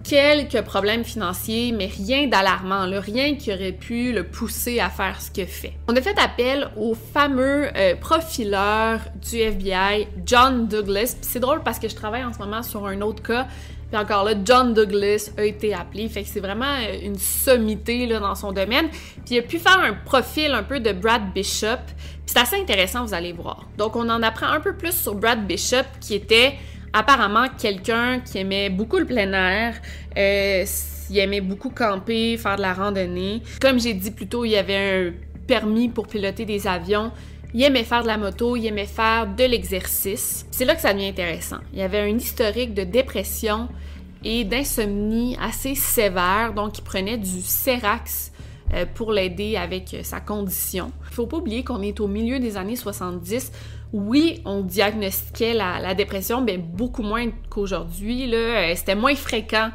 quelques 0.09 0.63
problèmes 0.63 1.05
financiers, 1.05 1.73
mais 1.73 1.87
rien 1.87 2.29
d'alarmant, 2.29 2.87
rien 3.01 3.35
qui 3.35 3.53
aurait 3.53 3.73
pu 3.73 4.13
le 4.13 4.25
pousser 4.25 4.79
à 4.79 4.89
faire 4.89 5.21
ce 5.21 5.31
qu'il 5.31 5.47
fait. 5.47 5.73
On 5.89 5.97
a 5.97 6.01
fait 6.01 6.19
appel 6.19 6.69
au 6.77 6.95
fameux 6.95 7.69
euh, 7.77 7.97
profileur 7.97 9.01
du 9.29 9.39
FBI, 9.39 10.07
John 10.25 10.69
Douglas. 10.69 11.17
C'est 11.23 11.41
drôle 11.41 11.63
parce 11.65 11.79
que 11.79 11.89
je 11.89 11.97
travaille 11.97 12.25
en 12.25 12.33
ce 12.33 12.39
moment 12.39 12.63
sur 12.63 12.87
un 12.87 13.01
autre 13.01 13.23
cas 13.23 13.49
puis 13.91 14.01
encore 14.01 14.25
là, 14.25 14.33
John 14.45 14.75
Douglas 14.75 15.31
a 15.37 15.45
été 15.45 15.73
appelé. 15.73 16.09
Fait 16.09 16.23
que 16.23 16.29
c'est 16.29 16.41
vraiment 16.41 16.65
euh, 16.65 16.99
une 17.03 17.19
sommité 17.19 18.07
dans 18.07 18.35
son 18.35 18.53
domaine. 18.53 18.89
Puis 19.25 19.37
il 19.37 19.39
a 19.39 19.43
pu 19.43 19.59
faire 19.59 19.79
un 19.79 19.95
profil 19.95 20.53
un 20.53 20.63
peu 20.63 20.81
de 20.81 20.93
Brad 20.93 21.33
Bishop. 21.33 21.85
Puis 21.87 22.35
c'est 22.35 22.39
assez 22.39 22.57
intéressant, 22.57 23.05
vous 23.05 23.15
allez 23.15 23.33
voir. 23.33 23.69
Donc 23.79 23.95
on 23.95 24.09
en 24.09 24.23
apprend 24.23 24.49
un 24.49 24.61
peu 24.61 24.75
plus 24.75 24.93
sur 24.93 25.15
Brad 25.15 25.47
Bishop, 25.47 25.87
qui 26.01 26.15
était 26.15 26.55
apparemment 26.93 27.47
quelqu'un 27.57 28.21
qui 28.21 28.39
aimait 28.39 28.71
beaucoup 28.71 28.99
le 28.99 29.07
plein 29.07 29.33
air. 29.33 29.75
Euh, 30.17 30.65
il 31.09 31.19
aimait 31.19 31.41
beaucoup 31.41 31.71
camper, 31.71 32.37
faire 32.37 32.57
de 32.57 32.63
la 32.63 32.75
randonnée. 32.75 33.43
Comme 33.61 33.79
j'ai 33.79 33.95
dit 33.95 34.11
plus 34.11 34.27
tôt, 34.27 34.45
il 34.45 34.51
y 34.51 34.57
avait 34.57 34.77
un 34.77 35.13
permis 35.47 35.89
pour 35.89 36.09
piloter 36.09 36.45
des 36.45 36.67
avions. 36.67 37.13
Il 37.59 37.63
aimait 37.63 37.85
faire 37.85 38.03
de 38.03 38.07
la 38.07 38.19
moto, 38.19 38.55
il 38.55 38.67
aimait 38.67 38.85
faire 38.85 39.27
de 39.27 39.43
l'exercice. 39.45 40.45
C'est 40.51 40.67
là 40.67 40.75
que 40.75 40.83
ça 40.83 40.93
devient 40.93 41.07
intéressant. 41.07 41.57
Il 41.73 41.81
avait 41.81 42.01
un 42.01 42.15
historique 42.15 42.75
de 42.75 42.85
dépression 42.85 43.71
et 44.23 44.45
d'insomnie 44.45 45.39
assez 45.41 45.75
sévère, 45.75 46.53
donc 46.53 46.77
il 46.77 46.83
prenait 46.83 47.17
du 47.17 47.41
Serax 47.41 48.31
euh, 48.75 48.85
pour 48.95 49.11
l'aider 49.11 49.57
avec 49.57 49.95
euh, 49.95 50.03
sa 50.03 50.21
condition. 50.21 50.93
Il 51.09 51.15
faut 51.15 51.27
pas 51.27 51.39
oublier 51.39 51.65
qu'on 51.65 51.81
est 51.81 51.99
au 51.99 52.09
milieu 52.09 52.39
des 52.41 52.59
années 52.59 52.77
70. 52.77 53.51
Oui, 53.95 54.43
on 54.45 54.61
diagnostiquait 54.61 55.55
la, 55.55 55.95
dépression, 55.95 56.43
mais 56.43 56.59
beaucoup 56.59 57.03
moins 57.03 57.31
qu'aujourd'hui. 57.49 58.35
Euh, 58.35 58.75
c'était 58.75 58.97
moins 58.97 59.15
fréquent 59.15 59.71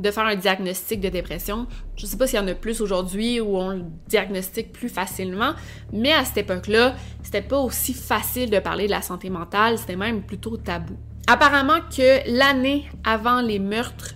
de 0.00 0.10
faire 0.10 0.24
un 0.24 0.34
diagnostic 0.34 1.00
de 1.00 1.10
dépression. 1.10 1.66
Je 1.96 2.06
sais 2.06 2.16
pas 2.16 2.26
s'il 2.26 2.38
y 2.38 2.42
en 2.42 2.48
a 2.48 2.54
plus 2.54 2.80
aujourd'hui 2.80 3.40
où 3.40 3.56
on 3.56 3.68
le 3.70 3.84
diagnostique 4.08 4.72
plus 4.72 4.88
facilement, 4.88 5.52
mais 5.92 6.12
à 6.12 6.24
cette 6.24 6.38
époque-là, 6.38 6.94
c'était 7.22 7.42
pas 7.42 7.58
aussi 7.58 7.92
facile 7.92 8.50
de 8.50 8.58
parler 8.58 8.86
de 8.86 8.90
la 8.90 9.02
santé 9.02 9.28
mentale, 9.28 9.78
c'était 9.78 9.96
même 9.96 10.22
plutôt 10.22 10.56
tabou. 10.56 10.96
Apparemment 11.28 11.80
que 11.94 12.26
l'année 12.26 12.88
avant 13.04 13.42
les 13.42 13.58
meurtres, 13.58 14.14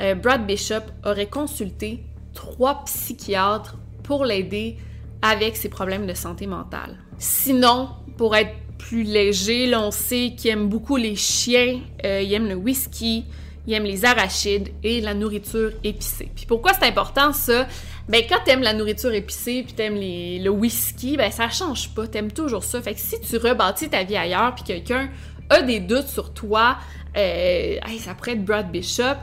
euh, 0.00 0.14
Brad 0.14 0.46
Bishop 0.46 0.84
aurait 1.04 1.28
consulté 1.28 2.04
trois 2.34 2.84
psychiatres 2.84 3.78
pour 4.02 4.24
l'aider 4.24 4.76
avec 5.22 5.56
ses 5.56 5.70
problèmes 5.70 6.06
de 6.06 6.14
santé 6.14 6.46
mentale. 6.46 6.98
Sinon, 7.18 7.88
pour 8.18 8.36
être 8.36 8.54
plus 8.78 9.04
léger, 9.04 9.74
on 9.74 9.90
sait 9.90 10.34
qu'il 10.36 10.50
aime 10.50 10.68
beaucoup 10.68 10.96
les 10.96 11.16
chiens, 11.16 11.80
euh, 12.04 12.20
il 12.20 12.32
aime 12.34 12.48
le 12.48 12.56
whisky, 12.56 13.24
il 13.66 13.74
aime 13.74 13.84
les 13.84 14.04
arachides 14.04 14.70
et 14.82 15.00
la 15.00 15.14
nourriture 15.14 15.72
épicée. 15.84 16.30
Puis 16.34 16.46
pourquoi 16.46 16.72
c'est 16.74 16.86
important 16.86 17.32
ça? 17.32 17.66
Ben 18.08 18.22
quand 18.28 18.38
t'aimes 18.44 18.62
la 18.62 18.72
nourriture 18.72 19.14
épicée 19.14 19.62
puis 19.62 19.74
t'aimes 19.74 19.94
les, 19.94 20.40
le 20.40 20.50
whisky, 20.50 21.16
ben 21.16 21.30
ça 21.30 21.48
change 21.48 21.90
pas, 21.94 22.06
t'aimes 22.06 22.32
toujours 22.32 22.64
ça. 22.64 22.82
Fait 22.82 22.94
que 22.94 23.00
si 23.00 23.20
tu 23.20 23.36
rebâtis 23.36 23.88
ta 23.88 24.02
vie 24.02 24.16
ailleurs 24.16 24.54
puis 24.54 24.64
quelqu'un 24.64 25.08
a 25.50 25.62
des 25.62 25.80
doutes 25.80 26.08
sur 26.08 26.32
toi, 26.32 26.76
euh, 27.16 27.76
ça 28.00 28.14
pourrait 28.14 28.32
être 28.32 28.44
Brad 28.44 28.70
Bishop, 28.72 29.16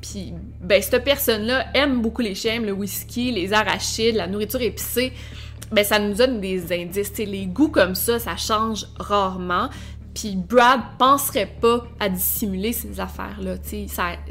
puis 0.00 0.34
ben 0.60 0.80
cette 0.80 1.02
personne-là 1.04 1.66
aime 1.74 2.00
beaucoup 2.00 2.22
les 2.22 2.34
chiens, 2.34 2.60
le 2.60 2.72
whisky, 2.72 3.32
les 3.32 3.52
arachides, 3.52 4.14
la 4.14 4.26
nourriture 4.26 4.62
épicée, 4.62 5.12
ben 5.72 5.84
ça 5.84 5.98
nous 5.98 6.14
donne 6.14 6.40
des 6.40 6.72
indices. 6.72 7.16
les 7.18 7.46
goûts 7.46 7.68
comme 7.68 7.94
ça, 7.94 8.18
ça 8.18 8.36
change 8.36 8.86
rarement. 8.98 9.68
Puis 10.14 10.36
Brad 10.36 10.80
penserait 10.98 11.50
pas 11.60 11.84
à 11.98 12.08
dissimuler 12.08 12.72
ces 12.72 13.00
affaires-là. 13.00 13.54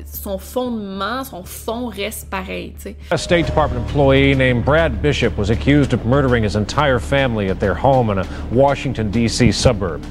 Son 0.06 0.38
fondement, 0.38 1.24
son 1.24 1.44
fond 1.44 1.88
reste 1.88 2.30
pareil. 2.30 2.74
T'sais. 2.78 2.96
A 3.12 3.18
State 3.18 3.46
Department 3.46 3.80
employee 3.88 4.36
named 4.36 4.64
Brad 4.66 5.02
Bishop 5.02 5.38
was 5.38 5.50
accused 5.50 5.94
of 5.94 6.06
murdering 6.06 6.44
his 6.44 6.56
entire 6.56 7.00
family 7.00 7.50
at 7.50 7.60
their 7.60 7.76
home 7.76 8.10
in 8.10 8.20
a 8.20 8.26
Washington, 8.52 9.10
D.C. 9.10 9.52
suburb. 9.52 10.02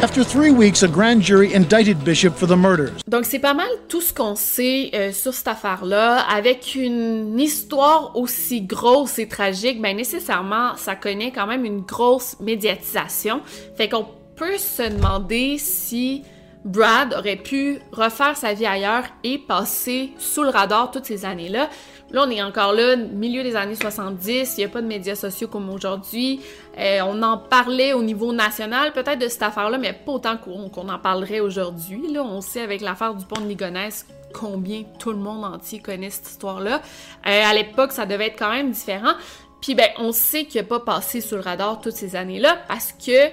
After 0.00 0.22
three 0.22 0.52
weeks, 0.52 0.84
a 0.84 0.88
grand 0.88 1.22
jury 1.22 1.52
indicted 1.52 2.04
Bishop 2.04 2.36
for 2.36 2.46
the 2.46 2.56
murders. 2.56 2.92
Donc 3.08 3.24
c'est 3.24 3.40
pas 3.40 3.52
mal 3.52 3.66
tout 3.88 4.00
ce 4.00 4.14
qu'on 4.14 4.36
sait 4.36 4.90
euh, 4.94 5.10
sur 5.12 5.34
cette 5.34 5.48
affaire-là. 5.48 6.20
Avec 6.20 6.76
une 6.76 7.40
histoire 7.40 8.16
aussi 8.16 8.62
grosse 8.62 9.18
et 9.18 9.26
tragique, 9.26 9.82
ben 9.82 9.96
nécessairement, 9.96 10.76
ça 10.76 10.94
connaît 10.94 11.32
quand 11.32 11.48
même 11.48 11.64
une 11.64 11.80
grosse 11.80 12.36
médiatisation. 12.38 13.40
Fait 13.76 13.88
qu'on 13.88 14.06
peut 14.38 14.56
se 14.56 14.88
demander 14.88 15.58
si 15.58 16.22
Brad 16.64 17.12
aurait 17.14 17.36
pu 17.36 17.80
refaire 17.92 18.36
sa 18.36 18.54
vie 18.54 18.66
ailleurs 18.66 19.04
et 19.24 19.38
passer 19.38 20.12
sous 20.18 20.42
le 20.42 20.50
radar 20.50 20.90
toutes 20.90 21.06
ces 21.06 21.24
années-là. 21.24 21.68
Là, 22.10 22.24
on 22.26 22.30
est 22.30 22.42
encore 22.42 22.72
là, 22.72 22.96
milieu 22.96 23.42
des 23.42 23.56
années 23.56 23.74
70, 23.74 24.54
il 24.56 24.60
n'y 24.60 24.64
a 24.64 24.68
pas 24.68 24.80
de 24.80 24.86
médias 24.86 25.14
sociaux 25.14 25.48
comme 25.48 25.68
aujourd'hui. 25.68 26.40
Euh, 26.78 27.00
on 27.06 27.22
en 27.22 27.36
parlait 27.36 27.92
au 27.92 28.02
niveau 28.02 28.32
national, 28.32 28.92
peut-être 28.92 29.18
de 29.18 29.28
cette 29.28 29.42
affaire-là, 29.42 29.76
mais 29.76 29.92
pas 29.92 30.12
autant 30.12 30.36
qu'on 30.36 30.88
en 30.88 30.98
parlerait 30.98 31.40
aujourd'hui. 31.40 32.12
Là, 32.12 32.22
on 32.22 32.40
sait 32.40 32.62
avec 32.62 32.80
l'affaire 32.80 33.14
du 33.14 33.24
pont 33.24 33.40
de 33.40 33.46
Ligonnès 33.46 34.06
combien 34.32 34.84
tout 34.98 35.10
le 35.10 35.18
monde 35.18 35.44
entier 35.44 35.80
connaît 35.80 36.10
cette 36.10 36.28
histoire-là. 36.28 36.80
Euh, 37.26 37.42
à 37.44 37.54
l'époque, 37.54 37.92
ça 37.92 38.06
devait 38.06 38.28
être 38.28 38.38
quand 38.38 38.52
même 38.52 38.70
différent. 38.70 39.14
Puis 39.60 39.74
ben, 39.74 39.88
on 39.98 40.12
sait 40.12 40.44
qu'il 40.44 40.60
n'a 40.60 40.66
pas 40.66 40.80
passé 40.80 41.20
sous 41.20 41.34
le 41.34 41.40
radar 41.40 41.80
toutes 41.80 41.96
ces 41.96 42.14
années-là 42.14 42.58
parce 42.68 42.92
que 42.92 43.30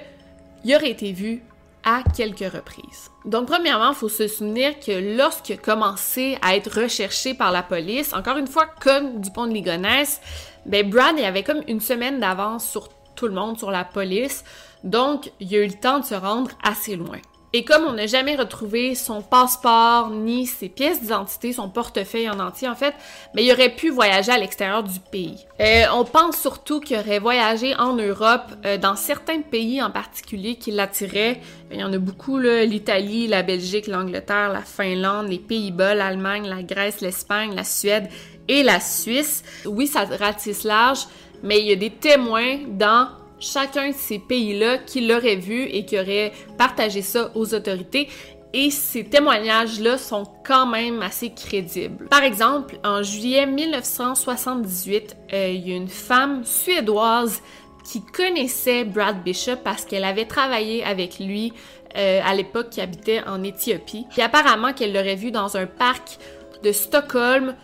il 0.66 0.74
aurait 0.74 0.90
été 0.90 1.12
vu 1.12 1.42
à 1.84 2.02
quelques 2.16 2.52
reprises. 2.52 3.12
Donc, 3.24 3.46
premièrement, 3.46 3.90
il 3.90 3.94
faut 3.94 4.08
se 4.08 4.26
souvenir 4.26 4.80
que 4.80 5.16
lorsqu'il 5.16 5.54
a 5.54 5.58
commencé 5.58 6.36
à 6.42 6.56
être 6.56 6.82
recherché 6.82 7.34
par 7.34 7.52
la 7.52 7.62
police, 7.62 8.12
encore 8.12 8.36
une 8.36 8.48
fois, 8.48 8.66
comme 8.80 9.20
Dupont 9.20 9.46
de 9.46 9.52
Ligonnès, 9.52 10.20
ben 10.66 10.90
Brad 10.90 11.14
il 11.16 11.24
avait 11.24 11.44
comme 11.44 11.62
une 11.68 11.78
semaine 11.78 12.18
d'avance 12.18 12.68
sur 12.68 12.88
tout 13.14 13.28
le 13.28 13.32
monde, 13.32 13.56
sur 13.58 13.70
la 13.70 13.84
police. 13.84 14.42
Donc, 14.82 15.30
il 15.38 15.54
a 15.54 15.58
eu 15.58 15.68
le 15.68 15.74
temps 15.74 16.00
de 16.00 16.04
se 16.04 16.16
rendre 16.16 16.50
assez 16.64 16.96
loin. 16.96 17.20
Et 17.56 17.64
comme 17.64 17.84
on 17.84 17.94
n'a 17.94 18.06
jamais 18.06 18.36
retrouvé 18.36 18.94
son 18.94 19.22
passeport 19.22 20.10
ni 20.10 20.44
ses 20.44 20.68
pièces 20.68 21.00
d'identité, 21.00 21.54
son 21.54 21.70
portefeuille 21.70 22.28
en 22.28 22.38
entier 22.38 22.68
en 22.68 22.74
fait, 22.74 22.92
mais 23.34 23.46
il 23.46 23.50
aurait 23.50 23.74
pu 23.74 23.88
voyager 23.88 24.30
à 24.30 24.36
l'extérieur 24.36 24.82
du 24.82 25.00
pays. 25.00 25.46
Euh, 25.60 25.84
on 25.94 26.04
pense 26.04 26.36
surtout 26.36 26.80
qu'il 26.80 26.98
aurait 26.98 27.18
voyagé 27.18 27.74
en 27.76 27.94
Europe, 27.94 28.42
euh, 28.66 28.76
dans 28.76 28.94
certains 28.94 29.40
pays 29.40 29.82
en 29.82 29.90
particulier 29.90 30.56
qui 30.56 30.70
l'attiraient. 30.70 31.40
Il 31.70 31.80
y 31.80 31.82
en 31.82 31.94
a 31.94 31.96
beaucoup, 31.96 32.38
l'Italie, 32.38 33.26
la 33.26 33.42
Belgique, 33.42 33.86
l'Angleterre, 33.86 34.50
la 34.52 34.60
Finlande, 34.60 35.28
les 35.30 35.38
Pays-Bas, 35.38 35.94
l'Allemagne, 35.94 36.46
la 36.46 36.62
Grèce, 36.62 37.00
l'Espagne, 37.00 37.54
la 37.54 37.64
Suède 37.64 38.10
et 38.48 38.64
la 38.64 38.80
Suisse. 38.80 39.42
Oui, 39.64 39.86
ça 39.86 40.04
ratisse 40.04 40.64
large, 40.64 41.06
mais 41.42 41.60
il 41.60 41.68
y 41.68 41.72
a 41.72 41.76
des 41.76 41.88
témoins 41.88 42.58
dans 42.68 43.08
chacun 43.38 43.90
de 43.90 43.94
ces 43.94 44.18
pays-là 44.18 44.78
qui 44.78 45.06
l'auraient 45.06 45.36
vu 45.36 45.64
et 45.64 45.84
qui 45.84 45.98
auraient 45.98 46.32
partagé 46.58 47.02
ça 47.02 47.30
aux 47.34 47.54
autorités. 47.54 48.08
Et 48.52 48.70
ces 48.70 49.04
témoignages-là 49.04 49.98
sont 49.98 50.24
quand 50.44 50.66
même 50.66 51.02
assez 51.02 51.30
crédibles. 51.30 52.06
Par 52.08 52.22
exemple, 52.22 52.78
en 52.84 53.02
juillet 53.02 53.44
1978, 53.44 55.16
euh, 55.32 55.48
il 55.50 55.68
y 55.68 55.72
a 55.72 55.76
une 55.76 55.88
femme 55.88 56.44
suédoise 56.44 57.42
qui 57.84 58.02
connaissait 58.02 58.84
Brad 58.84 59.22
Bishop 59.22 59.56
parce 59.62 59.84
qu'elle 59.84 60.04
avait 60.04 60.24
travaillé 60.24 60.82
avec 60.84 61.18
lui 61.18 61.52
euh, 61.96 62.20
à 62.24 62.34
l'époque 62.34 62.70
qui 62.70 62.80
habitait 62.80 63.22
en 63.26 63.42
Éthiopie. 63.42 64.06
Puis 64.10 64.22
apparemment 64.22 64.72
qu'elle 64.72 64.92
l'aurait 64.92 65.16
vu 65.16 65.30
dans 65.30 65.56
un 65.56 65.66
parc 65.66 66.18
de 66.62 66.72
Stockholm 66.72 67.54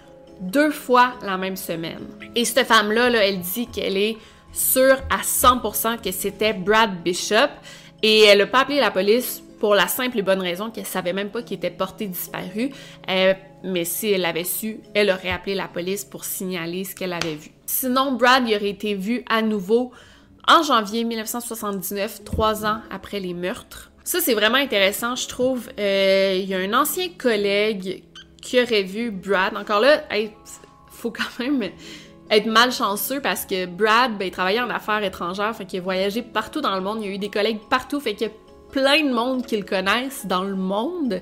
deux 0.40 0.70
fois 0.70 1.14
la 1.22 1.38
même 1.38 1.56
semaine. 1.56 2.06
Et 2.34 2.44
cette 2.44 2.66
femme-là, 2.66 3.10
là, 3.10 3.24
elle 3.26 3.40
dit 3.40 3.66
qu'elle 3.66 3.96
est 3.96 4.16
sûre 4.52 4.98
à 5.10 5.22
100% 5.22 6.00
que 6.00 6.12
c'était 6.12 6.52
Brad 6.52 7.02
Bishop 7.02 7.50
et 8.02 8.22
elle 8.22 8.38
n'a 8.38 8.46
pas 8.46 8.60
appelé 8.60 8.80
la 8.80 8.90
police 8.90 9.42
pour 9.60 9.74
la 9.74 9.86
simple 9.86 10.18
et 10.18 10.22
bonne 10.22 10.40
raison 10.40 10.70
qu'elle 10.70 10.86
savait 10.86 11.12
même 11.12 11.30
pas 11.30 11.42
qu'il 11.42 11.56
était 11.56 11.70
porté 11.70 12.08
disparu. 12.08 12.70
Euh, 13.08 13.34
mais 13.62 13.84
si 13.84 14.10
elle 14.10 14.22
l'avait 14.22 14.42
su, 14.42 14.80
elle 14.92 15.10
aurait 15.10 15.30
appelé 15.30 15.54
la 15.54 15.68
police 15.68 16.04
pour 16.04 16.24
signaler 16.24 16.82
ce 16.82 16.96
qu'elle 16.96 17.12
avait 17.12 17.36
vu. 17.36 17.50
Sinon, 17.64 18.12
Brad 18.12 18.48
y 18.48 18.56
aurait 18.56 18.70
été 18.70 18.94
vu 18.94 19.24
à 19.28 19.40
nouveau 19.40 19.92
en 20.48 20.64
janvier 20.64 21.04
1979, 21.04 22.24
trois 22.24 22.66
ans 22.66 22.80
après 22.90 23.20
les 23.20 23.34
meurtres. 23.34 23.92
Ça, 24.02 24.20
c'est 24.20 24.34
vraiment 24.34 24.56
intéressant, 24.56 25.14
je 25.14 25.28
trouve. 25.28 25.68
Euh, 25.78 26.36
il 26.36 26.48
y 26.48 26.54
a 26.54 26.58
un 26.58 26.74
ancien 26.74 27.08
collègue 27.16 28.02
qui 28.42 28.60
aurait 28.60 28.82
vu 28.82 29.12
Brad. 29.12 29.56
Encore 29.56 29.80
là, 29.80 30.02
il 30.12 30.30
faut 30.90 31.12
quand 31.12 31.38
même 31.38 31.70
être 32.32 32.46
malchanceux 32.46 33.20
parce 33.20 33.44
que 33.44 33.66
Brad, 33.66 34.16
ben, 34.16 34.26
il 34.26 34.30
travaillait 34.30 34.60
en 34.60 34.70
affaires 34.70 35.04
étrangères, 35.04 35.54
fait 35.54 35.66
qu'il 35.66 35.80
a 35.80 35.82
voyagé 35.82 36.22
partout 36.22 36.62
dans 36.62 36.74
le 36.74 36.80
monde, 36.80 36.98
il 37.02 37.08
y 37.08 37.10
a 37.10 37.14
eu 37.14 37.18
des 37.18 37.28
collègues 37.28 37.60
partout, 37.68 38.00
fait 38.00 38.14
qu'il 38.14 38.28
y 38.28 38.30
a 38.30 38.32
plein 38.70 39.04
de 39.04 39.12
monde 39.12 39.44
qui 39.44 39.56
le 39.56 39.64
connaissent 39.64 40.26
dans 40.26 40.42
le 40.42 40.56
monde. 40.56 41.20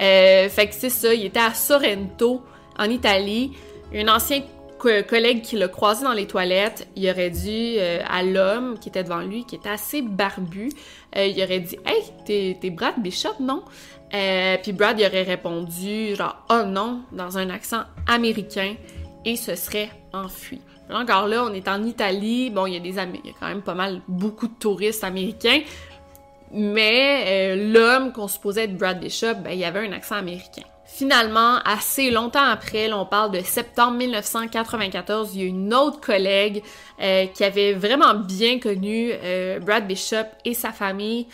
Euh, 0.00 0.48
fait 0.48 0.68
que 0.68 0.74
c'est 0.74 0.90
ça, 0.90 1.12
il 1.12 1.24
était 1.24 1.40
à 1.40 1.54
Sorrento, 1.54 2.42
en 2.78 2.84
Italie. 2.84 3.52
Un 3.94 4.06
ancien 4.08 4.42
collègue 4.78 5.42
qui 5.42 5.56
l'a 5.56 5.68
croisé 5.68 6.04
dans 6.04 6.12
les 6.12 6.26
toilettes, 6.26 6.88
il 6.94 7.08
aurait 7.10 7.30
dit 7.30 7.76
euh, 7.78 8.00
à 8.08 8.22
l'homme 8.22 8.78
qui 8.78 8.90
était 8.90 9.02
devant 9.02 9.20
lui, 9.20 9.44
qui 9.44 9.56
était 9.56 9.68
assez 9.68 10.02
barbu, 10.02 10.70
euh, 11.16 11.26
il 11.26 11.42
aurait 11.42 11.60
dit 11.60 11.78
Hey, 11.86 12.56
t'es 12.60 12.70
Brad 12.70 12.94
Bishop, 12.98 13.34
non 13.40 13.62
Puis 14.10 14.72
Brad 14.72 15.00
il 15.00 15.06
aurait 15.06 15.22
répondu 15.22 16.14
genre 16.16 16.36
Oh 16.50 16.62
non, 16.66 17.00
dans 17.12 17.36
un 17.36 17.50
accent 17.50 17.82
américain, 18.06 18.74
et 19.24 19.36
se 19.36 19.54
serait 19.54 19.90
enfui. 20.12 20.60
Encore 20.92 21.28
là, 21.28 21.44
on 21.44 21.52
est 21.52 21.68
en 21.68 21.84
Italie. 21.84 22.50
Bon, 22.50 22.66
il 22.66 22.74
y 22.74 22.76
a 22.76 22.80
des 22.80 22.90
il 22.90 22.94
y 22.96 23.30
a 23.30 23.34
quand 23.38 23.48
même 23.48 23.62
pas 23.62 23.74
mal 23.74 24.02
beaucoup 24.08 24.48
de 24.48 24.54
touristes 24.54 25.04
américains, 25.04 25.60
mais 26.52 27.24
euh, 27.26 27.72
l'homme 27.72 28.12
qu'on 28.12 28.28
supposait 28.28 28.64
être 28.64 28.76
Brad 28.76 28.98
Bishop, 28.98 29.34
ben, 29.44 29.52
il 29.52 29.64
avait 29.64 29.86
un 29.86 29.92
accent 29.92 30.16
américain. 30.16 30.62
Finalement, 30.84 31.58
assez 31.64 32.10
longtemps 32.10 32.44
après, 32.44 32.92
on 32.92 33.06
parle 33.06 33.30
de 33.30 33.40
septembre 33.40 33.96
1994, 33.98 35.30
il 35.34 35.40
y 35.40 35.44
a 35.44 35.46
une 35.46 35.72
autre 35.72 36.00
collègue 36.00 36.64
euh, 37.00 37.26
qui 37.26 37.44
avait 37.44 37.74
vraiment 37.74 38.14
bien 38.14 38.58
connu 38.58 39.12
euh, 39.12 39.60
Brad 39.60 39.86
Bishop 39.86 40.26
et 40.44 40.52
sa 40.52 40.72
famille, 40.72 41.28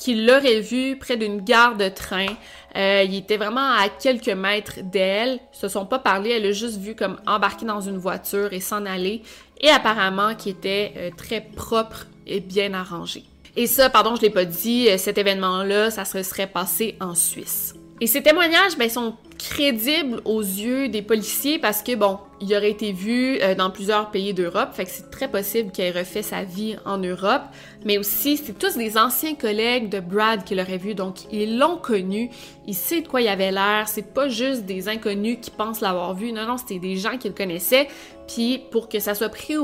qui 0.00 0.14
l'aurait 0.14 0.60
vu 0.60 0.96
près 0.96 1.18
d'une 1.18 1.42
gare 1.42 1.76
de 1.76 1.90
train. 1.90 2.26
Euh, 2.74 3.04
il 3.06 3.14
était 3.14 3.36
vraiment 3.36 3.74
à 3.74 3.90
quelques 3.90 4.28
mètres 4.28 4.80
d'elle. 4.82 5.38
Ils 5.52 5.58
se 5.58 5.68
sont 5.68 5.84
pas 5.84 5.98
parlé, 5.98 6.30
elle 6.30 6.46
a 6.46 6.52
juste 6.52 6.78
vu 6.78 6.96
comme 6.96 7.20
embarquer 7.26 7.66
dans 7.66 7.82
une 7.82 7.98
voiture 7.98 8.52
et 8.54 8.60
s'en 8.60 8.86
aller. 8.86 9.22
Et 9.60 9.68
apparemment 9.68 10.34
qui 10.34 10.48
était 10.48 10.94
euh, 10.96 11.10
très 11.14 11.42
propre 11.42 12.06
et 12.26 12.40
bien 12.40 12.72
arrangé. 12.72 13.24
Et 13.56 13.66
ça, 13.66 13.90
pardon, 13.90 14.16
je 14.16 14.22
l'ai 14.22 14.30
pas 14.30 14.46
dit, 14.46 14.88
euh, 14.88 14.96
cet 14.96 15.18
événement-là, 15.18 15.90
ça 15.90 16.06
se 16.06 16.22
serait 16.22 16.46
passé 16.46 16.96
en 16.98 17.14
Suisse. 17.14 17.74
Et 18.02 18.06
ces 18.06 18.22
témoignages, 18.22 18.78
ben, 18.78 18.88
sont 18.88 19.14
crédibles 19.38 20.20
aux 20.24 20.40
yeux 20.40 20.88
des 20.88 21.02
policiers 21.02 21.58
parce 21.58 21.82
que, 21.82 21.94
bon, 21.94 22.18
il 22.40 22.54
aurait 22.54 22.70
été 22.70 22.92
vu 22.92 23.38
euh, 23.40 23.54
dans 23.54 23.70
plusieurs 23.70 24.10
pays 24.10 24.32
d'Europe, 24.34 24.70
fait 24.72 24.84
que 24.84 24.90
c'est 24.90 25.10
très 25.10 25.28
possible 25.28 25.70
qu'il 25.70 25.84
ait 25.84 25.90
refait 25.90 26.22
sa 26.22 26.44
vie 26.44 26.76
en 26.84 26.98
Europe, 26.98 27.42
mais 27.84 27.98
aussi, 27.98 28.36
c'est 28.36 28.58
tous 28.58 28.76
des 28.76 28.96
anciens 28.96 29.34
collègues 29.34 29.88
de 29.88 30.00
Brad 30.00 30.44
qui 30.44 30.54
l'auraient 30.54 30.78
vu, 30.78 30.94
donc 30.94 31.30
ils 31.32 31.58
l'ont 31.58 31.76
connu, 31.76 32.30
il 32.66 32.74
sait 32.74 33.02
de 33.02 33.08
quoi 33.08 33.20
il 33.20 33.28
avait 33.28 33.50
l'air, 33.50 33.84
c'est 33.86 34.14
pas 34.14 34.28
juste 34.28 34.64
des 34.64 34.88
inconnus 34.88 35.38
qui 35.40 35.50
pensent 35.50 35.80
l'avoir 35.80 36.14
vu, 36.14 36.32
non, 36.32 36.46
non, 36.46 36.56
c'était 36.56 36.78
des 36.78 36.96
gens 36.96 37.18
qui 37.18 37.28
le 37.28 37.34
connaissaient, 37.34 37.88
puis 38.28 38.62
pour 38.70 38.88
que 38.88 38.98
ça 38.98 39.14
soit 39.14 39.30
pris 39.30 39.56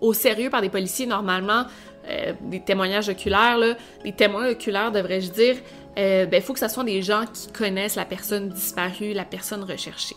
au, 0.00 0.12
sérieux 0.12 0.50
par 0.50 0.60
des 0.60 0.70
policiers, 0.70 1.06
normalement, 1.06 1.66
euh, 2.08 2.32
des 2.42 2.60
témoignages 2.60 3.08
oculaires, 3.08 3.58
là, 3.58 3.74
des 4.04 4.12
témoins 4.12 4.50
oculaires, 4.50 4.90
devrais-je 4.90 5.30
dire, 5.30 5.56
euh, 5.98 6.26
ben, 6.26 6.36
il 6.38 6.42
faut 6.42 6.52
que 6.52 6.60
ce 6.60 6.68
soit 6.68 6.84
des 6.84 7.02
gens 7.02 7.24
qui 7.32 7.52
connaissent 7.52 7.96
la 7.96 8.04
personne 8.04 8.48
disparue, 8.48 9.12
la 9.12 9.24
personne 9.24 9.64
recherchée. 9.64 10.16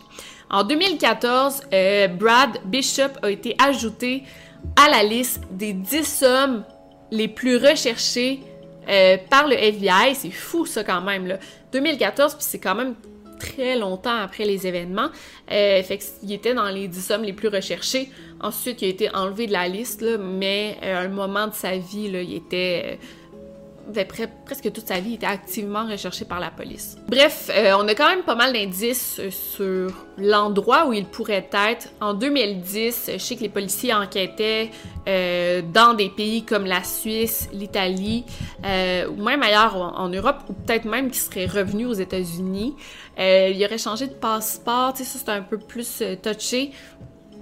En 0.50 0.62
2014, 0.62 1.62
euh, 1.72 2.08
Brad 2.08 2.58
Bishop 2.66 3.18
a 3.22 3.30
été 3.30 3.56
ajouté 3.58 4.22
à 4.76 4.88
la 4.88 5.02
liste 5.02 5.42
des 5.50 5.72
10 5.72 6.22
hommes 6.22 6.64
les 7.10 7.28
plus 7.28 7.56
recherchés 7.56 8.40
euh, 8.88 9.16
par 9.30 9.48
le 9.48 9.56
FBI. 9.56 10.14
C'est 10.14 10.30
fou 10.30 10.66
ça 10.66 10.84
quand 10.84 11.00
même. 11.00 11.26
Là. 11.26 11.38
2014, 11.72 12.34
puis 12.34 12.44
c'est 12.44 12.58
quand 12.58 12.74
même 12.74 12.94
très 13.38 13.76
longtemps 13.76 14.16
après 14.16 14.44
les 14.44 14.66
événements. 14.66 15.08
Euh, 15.50 15.82
fait 15.82 15.98
qu'il 15.98 16.32
était 16.32 16.54
dans 16.54 16.68
les 16.68 16.88
10 16.88 17.10
hommes 17.10 17.24
les 17.24 17.32
plus 17.32 17.48
recherchés. 17.48 18.10
Ensuite, 18.40 18.82
il 18.82 18.86
a 18.86 18.88
été 18.88 19.14
enlevé 19.14 19.46
de 19.46 19.52
la 19.52 19.68
liste, 19.68 20.04
mais 20.20 20.76
à 20.82 20.98
un 21.00 21.08
moment 21.08 21.48
de 21.48 21.54
sa 21.54 21.76
vie, 21.76 22.06
il 22.06 22.34
était 22.34 22.98
presque 24.44 24.72
toute 24.72 24.86
sa 24.86 25.00
vie, 25.00 25.14
était 25.14 25.26
activement 25.26 25.86
recherché 25.86 26.24
par 26.24 26.40
la 26.40 26.50
police. 26.50 26.96
Bref, 27.08 27.50
euh, 27.50 27.74
on 27.78 27.86
a 27.88 27.94
quand 27.94 28.08
même 28.08 28.22
pas 28.22 28.34
mal 28.34 28.52
d'indices 28.52 29.20
euh, 29.20 29.30
sur 29.30 29.92
l'endroit 30.18 30.86
où 30.86 30.92
il 30.92 31.04
pourrait 31.06 31.48
être. 31.52 31.88
En 32.00 32.14
2010, 32.14 33.10
je 33.14 33.18
sais 33.18 33.36
que 33.36 33.42
les 33.42 33.48
policiers 33.48 33.92
enquêtaient 33.92 34.70
euh, 35.06 35.62
dans 35.62 35.94
des 35.94 36.08
pays 36.08 36.44
comme 36.44 36.64
la 36.64 36.82
Suisse, 36.82 37.48
l'Italie, 37.52 38.24
ou 38.62 39.22
même 39.22 39.42
ailleurs 39.42 39.76
en, 39.76 40.08
Europe, 40.08 40.38
ou 40.48 40.52
peut-être 40.52 40.84
même 40.84 41.10
qu'il 41.10 41.20
serait 41.20 41.46
revenu 41.46 41.86
aux 41.86 41.94
États-Unis. 41.94 42.74
il 43.18 43.64
aurait 43.64 43.78
changé 43.78 44.06
de 44.06 44.14
passeport, 44.14 44.94
tu 44.94 45.04
sais, 45.04 45.18
ça 45.18 45.24
c'est 45.24 45.32
un 45.32 45.42
peu 45.42 45.58
plus 45.58 46.02
touché, 46.22 46.70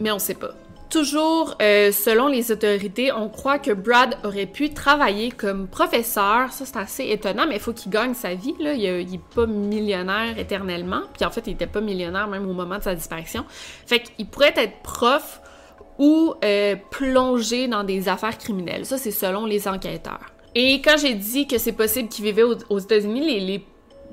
mais 0.01 0.11
on 0.11 0.19
sait 0.19 0.35
pas. 0.35 0.55
Toujours 0.93 1.57
euh, 1.63 1.91
selon 1.91 2.29
les 2.29 2.53
autorités, 2.53 3.13
on 3.13 3.31
croit 3.31 3.59
que 3.59 3.71
Brad 3.71 4.19
aurait 4.25 4.45
pu 4.45 4.75
travailler 4.75 5.31
comme 5.31 5.67
professeur. 5.67 6.53
Ça, 6.53 6.67
c'est 6.67 6.77
assez 6.77 7.09
étonnant, 7.09 7.47
mais 7.49 7.55
il 7.55 7.61
faut 7.63 7.73
qu'il 7.73 7.91
gagne 7.91 8.13
sa 8.13 8.35
vie. 8.35 8.55
Là. 8.61 8.75
Il, 8.75 9.11
n'est 9.11 9.21
pas 9.35 9.47
millionnaire 9.47 10.39
éternellement. 10.39 11.01
Puis 11.15 11.25
en 11.25 11.31
fait, 11.31 11.47
il 11.47 11.53
n'était 11.53 11.67
pas 11.67 11.81
millionnaire 11.81 12.29
même 12.29 12.47
au 12.47 12.53
moment 12.53 12.77
de 12.77 12.83
sa 12.83 12.95
disparition. 12.95 13.47
Fait 13.87 14.01
qu'il 14.01 14.27
pourrait 14.27 14.53
être 14.55 14.83
prof 14.83 15.41
ou 15.99 16.35
euh, 16.45 16.77
plongé 16.91 17.69
dans 17.69 17.85
des 17.85 18.11
affaires 18.11 18.37
criminelles. 18.37 18.85
Ça, 18.85 18.99
c'est 18.99 19.13
selon 19.13 19.47
les 19.47 19.67
enquêteurs. 19.67 20.27
Et 20.55 20.83
quand 20.83 20.99
j'ai 20.99 21.15
dit 21.15 21.47
que 21.47 21.57
c'est 21.57 21.73
possible 21.73 22.11
qu'il 22.11 22.27
vivait 22.27 22.43
aux, 22.43 22.79
États-Unis, 22.79 23.25
les, 23.25 23.41
les 23.41 23.65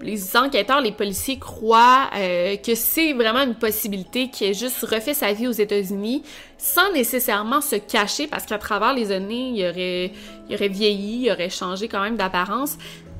les 0.01 0.37
enquêteurs, 0.37 0.81
les 0.81 0.91
policiers 0.91 1.39
croient 1.39 2.09
euh, 2.15 2.55
que 2.57 2.75
c'est 2.75 3.13
vraiment 3.13 3.41
une 3.41 3.55
possibilité 3.55 4.29
qu'il 4.29 4.47
ait 4.47 4.53
juste 4.53 4.81
refait 4.81 5.13
sa 5.13 5.33
vie 5.33 5.47
aux 5.47 5.51
États-Unis 5.51 6.23
sans 6.57 6.91
nécessairement 6.93 7.61
se 7.61 7.75
cacher 7.75 8.27
parce 8.27 8.45
qu'à 8.45 8.57
travers 8.57 8.93
les 8.93 9.11
années, 9.11 9.51
il 9.55 9.65
aurait, 9.67 10.11
il 10.49 10.55
aurait 10.55 10.67
vieilli, 10.67 11.25
il 11.25 11.31
aurait 11.31 11.49
changé 11.49 11.87
quand 11.87 12.01
même 12.01 12.17
d'apparence. 12.17 12.77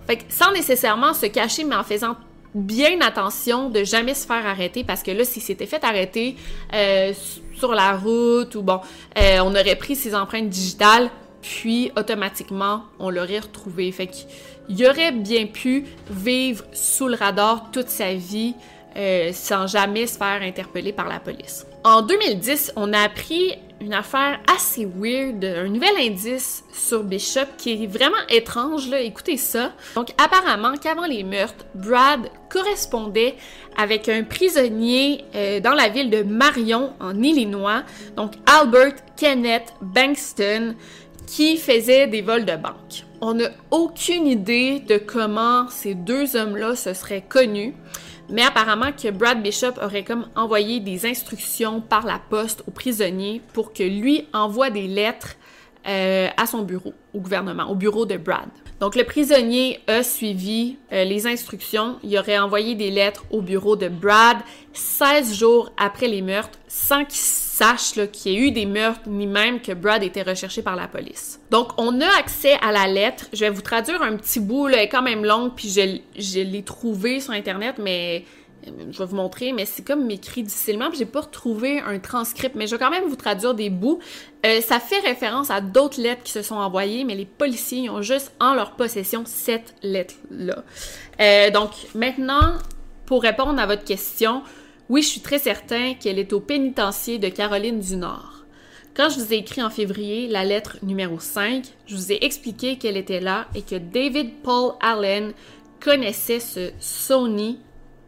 Fait 0.08 0.18
que 0.18 0.24
sans 0.30 0.52
nécessairement 0.52 1.14
se 1.14 1.26
cacher, 1.28 1.64
mais 1.64 1.76
en 1.76 1.84
faisant 1.84 2.16
bien 2.56 3.00
attention 3.02 3.70
de 3.70 3.84
jamais 3.84 4.14
se 4.14 4.26
faire 4.26 4.46
arrêter 4.46 4.84
parce 4.84 5.04
que 5.04 5.12
là, 5.12 5.24
s'il 5.24 5.42
s'était 5.42 5.68
fait 5.68 5.84
arrêter 5.84 6.36
euh, 6.74 7.14
sur 7.56 7.74
la 7.74 7.96
route 7.96 8.56
ou 8.56 8.62
bon, 8.62 8.80
euh, 9.18 9.40
on 9.44 9.52
aurait 9.52 9.76
pris 9.76 9.96
ses 9.96 10.16
empreintes 10.16 10.50
digitales, 10.50 11.10
puis 11.42 11.92
automatiquement, 11.96 12.84
on 13.00 13.10
l'aurait 13.10 13.40
retrouvé. 13.40 13.92
Fait 13.92 14.10
qu'il 14.70 14.86
aurait 14.86 15.12
bien 15.12 15.48
pu 15.48 15.86
vivre 16.10 16.64
sous 16.74 17.08
le 17.08 17.16
radar 17.16 17.72
toute 17.72 17.90
sa 17.90 18.14
vie 18.14 18.56
euh, 18.98 19.32
sans 19.34 19.68
jamais 19.68 20.08
se 20.08 20.18
faire 20.18 20.42
interpeller 20.42 20.94
par 20.94 21.08
la 21.08 21.20
police. 21.20 21.66
En 21.84 22.02
2010, 22.02 22.74
on 22.76 22.92
a 22.92 23.02
appris 23.02 23.54
une 23.82 23.94
affaire 23.94 24.40
assez 24.54 24.86
weird, 24.86 25.46
un 25.46 25.70
nouvel 25.70 25.96
indice 26.00 26.64
sur 26.74 27.04
Bishop 27.04 27.46
qui 27.58 27.84
est 27.84 27.88
vraiment 27.88 28.18
étrange, 28.30 28.90
là. 28.90 29.00
Écoutez 29.00 29.38
ça. 29.38 29.72
Donc, 29.96 30.10
apparemment, 30.22 30.74
qu'avant 30.76 31.06
les 31.06 31.24
meurtres, 31.24 31.66
Brad 31.76 32.30
correspondait 32.50 33.36
avec 33.78 34.10
un 34.10 34.24
prisonnier 34.24 35.24
euh, 35.36 35.60
dans 35.60 35.74
la 35.74 35.88
ville 35.88 36.10
de 36.10 36.24
Marion, 36.24 36.94
en 37.00 37.22
Illinois, 37.22 37.84
donc 38.18 38.34
Albert 38.46 38.96
Kenneth 39.16 39.74
Bankston, 39.82 40.76
qui 41.30 41.58
faisait 41.58 42.08
des 42.08 42.22
vols 42.22 42.46
de 42.46 42.56
banque. 42.56 43.06
On 43.22 43.36
n'a 43.36 43.50
aucune 43.70 44.26
idée 44.26 44.80
de 44.80 44.98
comment 44.98 45.68
ces 45.70 45.94
deux 45.94 46.36
hommes-là 46.36 46.76
se 46.76 46.94
seraient 46.94 47.24
connus. 47.28 47.76
Mais 48.30 48.44
apparemment 48.44 48.92
que 48.92 49.10
Brad 49.12 49.42
Bishop 49.42 49.74
aurait 49.82 50.04
comme 50.04 50.28
envoyé 50.36 50.80
des 50.80 51.06
instructions 51.06 51.82
par 51.82 52.06
la 52.06 52.20
poste 52.30 52.64
aux 52.68 52.72
prisonniers 52.72 53.42
pour 53.54 53.74
que 53.74 53.84
lui 53.84 54.28
envoie 54.34 54.70
des 54.70 54.88
lettres 54.88 55.36
euh, 55.88 56.28
à 56.36 56.46
son 56.46 56.64
bureau, 56.64 56.94
au 57.14 57.20
gouvernement, 57.20 57.70
au 57.70 57.76
bureau 57.76 58.06
de 58.06 58.18
Brad. 58.18 58.50
Donc 58.80 58.96
le 58.96 59.04
prisonnier 59.04 59.82
a 59.88 60.04
suivi 60.04 60.78
euh, 60.92 61.04
les 61.04 61.28
instructions. 61.28 61.98
Il 62.04 62.18
aurait 62.18 62.40
envoyé 62.40 62.76
des 62.76 62.92
lettres 62.92 63.26
au 63.30 63.42
bureau 63.42 63.76
de 63.76 63.88
Brad 63.88 64.38
16 64.74 65.38
jours 65.38 65.72
après 65.78 66.08
les 66.08 66.22
meurtres 66.22 66.60
sans 66.68 67.06
qu'il 67.06 67.18
sache 67.60 67.94
qu'il 68.12 68.32
y 68.32 68.36
ait 68.36 68.40
eu 68.40 68.52
des 68.52 68.66
meurtres 68.66 69.08
ni 69.08 69.28
même 69.28 69.60
que 69.60 69.74
Brad 69.74 70.02
était 70.02 70.22
recherché 70.22 70.62
par 70.62 70.78
la 70.78 70.88
police. 70.88 71.42
Donc 71.52 71.72
on 71.78 72.00
a 72.00 72.08
accès 72.18 72.54
à 72.62 72.72
la 72.72 72.88
lettre. 72.88 73.26
Je 73.34 73.42
vais 73.42 73.50
vous 73.50 73.62
traduire 73.62 74.02
un 74.02 74.16
petit 74.16 74.40
bout, 74.40 74.68
là, 74.68 74.78
elle 74.78 74.84
est 74.84 74.90
quand 74.90 75.02
même 75.02 75.26
longue, 75.26 75.52
puis 75.56 75.70
je, 75.70 76.40
l'ai 76.40 76.64
trouvé 76.64 77.20
sur 77.20 77.34
Internet, 77.34 77.76
mais 77.78 78.24
je 78.66 78.98
vais 78.98 79.06
vous 79.06 79.16
montrer, 79.16 79.52
mais 79.52 79.66
c'est 79.66 79.84
comme 79.84 80.10
écrit 80.10 80.44
difficilement, 80.44 80.90
j'ai 80.98 81.06
pas 81.06 81.22
retrouvé 81.22 81.80
un 81.80 82.00
transcript, 82.00 82.56
mais 82.56 82.66
je 82.66 82.76
vais 82.76 82.80
quand 82.80 82.92
même 82.92 83.08
vous 83.08 83.16
traduire 83.16 83.54
des 83.54 83.70
bouts. 83.70 84.00
Euh, 84.46 84.62
ça 84.62 84.80
fait 84.80 85.00
référence 85.00 85.50
à 85.52 85.60
d'autres 85.60 86.02
lettres 86.02 86.24
qui 86.24 86.32
se 86.32 86.42
sont 86.42 86.56
envoyées, 86.56 87.04
mais 87.04 87.16
les 87.16 87.26
policiers 87.26 87.90
ont 87.90 88.02
juste 88.02 88.32
en 88.40 88.54
leur 88.54 88.72
possession 88.72 89.24
cette 89.26 89.76
lettre-là. 89.84 90.64
Euh, 91.20 91.50
donc 91.52 91.72
maintenant, 91.94 92.54
pour 93.06 93.24
répondre 93.24 93.60
à 93.60 93.66
votre 93.66 93.84
question, 93.84 94.44
oui, 94.90 95.04
je 95.04 95.08
suis 95.08 95.22
très 95.22 95.38
certain 95.38 95.94
qu'elle 95.94 96.18
est 96.18 96.34
au 96.34 96.40
pénitencier 96.40 97.20
de 97.20 97.30
Caroline 97.30 97.80
du 97.80 97.96
Nord. 97.96 98.46
Quand 98.96 99.10
je 99.10 99.20
vous 99.20 99.34
ai 99.34 99.38
écrit 99.38 99.62
en 99.62 99.70
février 99.70 100.28
la 100.28 100.44
lettre 100.44 100.78
numéro 100.82 101.20
5, 101.20 101.64
je 101.86 101.96
vous 101.96 102.12
ai 102.12 102.26
expliqué 102.26 102.78
qu'elle 102.78 102.98
était 102.98 103.20
là 103.20 103.48
et 103.54 103.62
que 103.62 103.76
David 103.76 104.42
Paul 104.44 104.74
Allen 104.82 105.34
connaissait 105.80 106.40
ce 106.40 106.72
Sony 106.80 107.60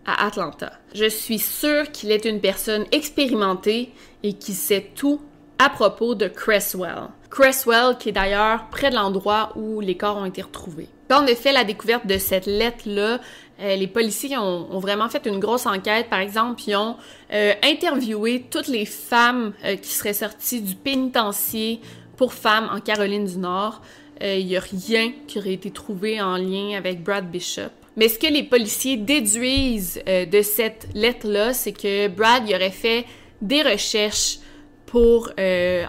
à 0.05 0.25
Atlanta. 0.25 0.73
Je 0.95 1.07
suis 1.07 1.37
sûre 1.37 1.91
qu'il 1.91 2.11
est 2.11 2.25
une 2.25 2.41
personne 2.41 2.85
expérimentée 2.91 3.93
et 4.23 4.33
qui 4.33 4.53
sait 4.53 4.89
tout 4.95 5.21
à 5.59 5.69
propos 5.69 6.15
de 6.15 6.27
Cresswell. 6.27 7.09
Cresswell 7.29 7.95
qui 7.99 8.09
est 8.09 8.13
d'ailleurs 8.13 8.67
près 8.69 8.89
de 8.89 8.95
l'endroit 8.95 9.53
où 9.55 9.79
les 9.79 9.95
corps 9.95 10.17
ont 10.17 10.25
été 10.25 10.41
retrouvés. 10.41 10.89
Quand 11.09 11.23
on 11.23 11.27
a 11.27 11.51
la 11.51 11.63
découverte 11.63 12.07
de 12.07 12.17
cette 12.17 12.45
lettre-là, 12.45 13.19
euh, 13.61 13.75
les 13.75 13.87
policiers 13.87 14.37
ont, 14.37 14.79
vraiment 14.79 15.07
fait 15.09 15.25
une 15.25 15.39
grosse 15.39 15.65
enquête. 15.65 16.09
Par 16.09 16.19
exemple, 16.19 16.61
ils 16.65 16.75
ont 16.75 16.95
euh, 17.31 17.53
interviewé 17.63 18.45
toutes 18.49 18.67
les 18.67 18.85
femmes 18.85 19.53
euh, 19.63 19.75
qui 19.75 19.89
seraient 19.89 20.13
sorties 20.13 20.61
du 20.61 20.75
pénitencier 20.75 21.79
pour 22.17 22.33
femmes 22.33 22.69
en 22.71 22.79
Caroline 22.79 23.25
du 23.25 23.37
Nord. 23.37 23.81
Il 24.23 24.45
n'y 24.45 24.55
a 24.55 24.59
rien 24.59 25.13
qui 25.25 25.39
aurait 25.39 25.53
été 25.53 25.71
trouvé 25.71 26.21
en 26.21 26.37
lien 26.37 26.77
avec 26.77 27.03
Brad 27.03 27.31
Bishop. 27.31 27.71
Mais 27.97 28.07
ce 28.07 28.19
que 28.19 28.27
les 28.27 28.43
policiers 28.43 28.95
déduisent 28.95 29.99
de 30.05 30.41
cette 30.43 30.89
lettre-là, 30.93 31.53
c'est 31.53 31.71
que 31.71 32.07
Brad 32.07 32.47
y 32.47 32.53
aurait 32.53 32.69
fait 32.69 33.05
des 33.41 33.63
recherches 33.63 34.37
pour 34.85 35.31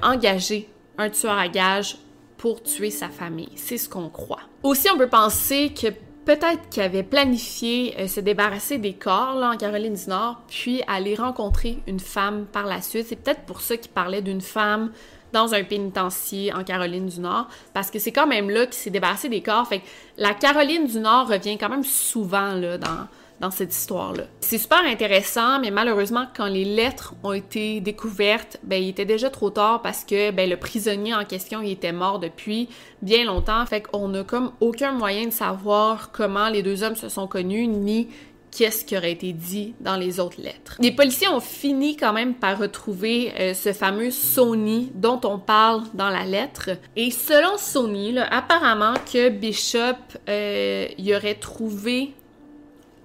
engager 0.03 0.67
un 0.97 1.11
tueur 1.11 1.37
à 1.37 1.49
gages 1.49 1.99
pour 2.39 2.63
tuer 2.63 2.91
sa 2.91 3.11
famille. 3.11 3.53
C'est 3.57 3.77
ce 3.77 3.87
qu'on 3.87 4.09
croit. 4.09 4.41
Aussi, 4.63 4.89
on 4.91 4.97
peut 4.97 5.11
penser 5.11 5.75
que 5.79 5.89
peut-être 6.25 6.69
qu'il 6.71 6.83
avait 6.83 7.03
planifié 7.03 7.95
euh, 7.99 8.07
se 8.07 8.21
débarrasser 8.21 8.79
des 8.79 8.95
corps 8.95 9.35
là, 9.35 9.51
en 9.51 9.57
Caroline 9.57 9.95
du 9.95 10.09
Nord, 10.09 10.41
puis 10.49 10.83
aller 10.87 11.15
rencontrer 11.15 11.79
une 11.87 12.01
femme 12.01 12.47
par 12.47 12.67
la 12.67 12.81
suite. 12.81 13.07
C'est 13.09 13.17
peut-être 13.17 13.43
pour 13.43 13.61
ça 13.61 13.77
qu'il 13.77 13.91
parlait 13.91 14.23
d'une 14.23 14.41
femme 14.41 14.93
dans 15.33 15.55
un 15.55 15.65
pénitencier 15.65 16.53
en 16.53 16.63
Caroline 16.63 17.07
du 17.07 17.21
Nord, 17.21 17.49
parce 17.73 17.91
que 17.91 17.99
c'est 17.99 18.13
quand 18.13 18.27
même 18.27 18.51
là 18.51 18.67
qu'il 18.67 18.75
s'est 18.75 18.91
débarrassé 18.91 19.29
des 19.29 19.41
corps. 19.41 19.67
Fait 19.67 19.83
la 20.19 20.35
Caroline 20.35 20.87
du 20.87 20.99
Nord 20.99 21.29
revient 21.29 21.57
quand 21.59 21.71
même 21.71 21.85
souvent 21.85 22.55
là, 22.55 22.79
dans, 22.79 23.09
dans 23.43 23.51
cette 23.51 23.75
histoire-là. 23.75 24.25
C'est 24.41 24.57
super 24.57 24.83
intéressant, 24.87 25.59
mais 25.61 25.73
malheureusement, 25.73 26.27
quand 26.35 26.47
les 26.47 26.65
lettres 26.65 27.15
ont 27.25 27.33
été 27.33 27.81
découvertes, 27.81 28.59
ben, 28.63 28.81
il 28.81 28.89
était 28.89 29.05
déjà 29.05 29.31
trop 29.31 29.51
tard 29.51 29.83
parce 29.83 30.05
que 30.05 30.31
ben, 30.31 30.49
le 30.49 30.57
prisonnier 30.57 31.13
en 31.13 31.25
question, 31.25 31.61
il 31.61 31.73
était 31.73 31.93
mort 31.93 32.21
depuis 32.21 32.69
bien 33.03 33.25
longtemps. 33.25 33.67
Fait 33.67 33.83
qu'on 33.83 34.09
n'a 34.09 34.23
comme 34.23 34.53
aucun 34.61 34.93
moyen 34.93 35.27
de 35.27 35.33
savoir 35.33 36.13
comment 36.13 36.49
les 36.49 36.63
deux 36.63 36.85
hommes 36.85 36.95
se 36.95 37.09
sont 37.09 37.27
connus, 37.27 37.67
ni 37.67 38.09
qu'est-ce 38.53 38.85
qui 38.85 38.97
aurait 38.97 39.13
été 39.13 39.33
dit 39.33 39.75
dans 39.81 39.97
les 39.97 40.21
autres 40.21 40.41
lettres. 40.41 40.77
Les 40.79 40.93
policiers 40.93 41.29
ont 41.29 41.41
fini 41.41 41.97
quand 41.97 42.13
même 42.13 42.35
par 42.35 42.59
retrouver 42.59 43.33
euh, 43.41 43.55
ce 43.55 43.73
fameux 43.73 44.13
Sony 44.13 44.93
dont 44.95 45.21
on 45.25 45.39
parle 45.39 45.83
dans 45.95 46.11
la 46.11 46.25
lettre. 46.25 46.71
Et 46.95 47.11
selon 47.11 47.57
Sony, 47.57 48.17
apparemment 48.19 48.95
que 49.13 49.31
Bishop 49.31 49.97
euh, 50.29 50.87
y 50.99 51.15
aurait 51.15 51.35
trouvé 51.35 52.13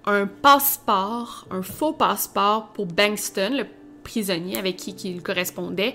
un 0.08 0.26
passeport, 0.26 1.46
un 1.52 1.62
faux 1.62 1.93
passeport 1.93 2.70
pour 2.74 2.88
Bankston, 2.88 3.58
le 3.58 3.65
prisonnier 4.04 4.58
avec 4.58 4.78
qui, 4.78 4.96
il 5.04 5.22
correspondait. 5.22 5.93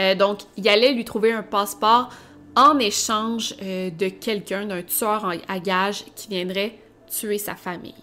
Euh, 0.00 0.14
donc, 0.14 0.40
il 0.56 0.68
allait 0.68 0.92
lui 0.92 1.04
trouver 1.04 1.32
un 1.32 1.42
passeport 1.42 2.10
en 2.54 2.78
échange 2.78 3.56
de 3.56 4.08
quelqu'un, 4.10 4.66
d'un 4.66 4.82
tueur 4.82 5.32
à 5.48 5.58
gages 5.58 6.04
qui 6.14 6.28
viendrait 6.28 6.78
tuer 7.10 7.38
sa 7.38 7.54
famille. 7.54 7.94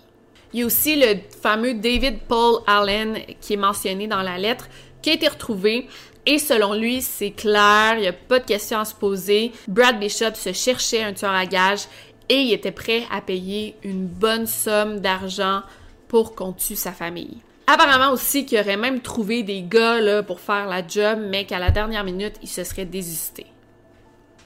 Il 0.54 0.62
y 0.62 0.63
a 0.63 0.65
aussi 0.65 0.95
le 0.95 1.19
fameux 1.41 1.76
David 1.76 2.22
Paul 2.28 2.62
Allen 2.65 3.19
qui 3.39 3.54
est 3.54 3.58
mentionné 3.58 4.08
dans 4.08 4.24
la 4.24 4.39
lettre, 4.39 4.67
qui 5.02 5.12
a 5.12 5.13
été 5.13 5.28
retrouvé. 5.28 5.88
Et 6.26 6.39
selon 6.39 6.74
lui, 6.74 7.02
c'est 7.02 7.32
clair, 7.32 7.93
il 7.95 8.02
n'y 8.02 8.08
a 8.08 8.13
pas 8.13 8.39
de 8.39 8.45
question 8.45 8.80
à 8.80 8.86
se 8.86 8.95
poser. 8.95 9.52
Brad 9.67 10.00
Bishop 10.00 10.34
se 10.34 10.52
cherchait 10.52 11.04
un 11.04 11.13
tueur 11.13 11.32
à 11.32 11.45
gages 11.45 11.88
et 12.30 12.42
il 12.42 12.54
était 12.54 12.72
prêt 12.72 13.04
à 13.12 13.22
payer 13.22 13.76
une 13.84 14.06
bonne 14.06 14.46
somme 14.46 15.00
d'argent 15.00 15.62
pour 16.08 16.36
qu'on 16.36 16.54
tue 16.54 16.76
sa 16.76 16.92
famille. 16.92 17.38
Apparemment 17.68 18.12
aussi 18.12 18.46
qu'il 18.46 18.60
aurait 18.60 18.78
même 18.78 19.02
trouvé 19.02 19.44
des 19.44 19.62
gars 19.62 20.00
là, 20.02 20.24
pour 20.24 20.39
faire 20.39 20.68
la 20.68 20.86
job, 20.88 21.20
mais 21.30 21.46
qu'à 21.46 21.60
la 21.60 21.70
dernière 21.70 22.04
minute, 22.04 22.36
il 22.42 22.48
se 22.48 22.63
serait 22.63 22.86
désisté. 22.86 23.46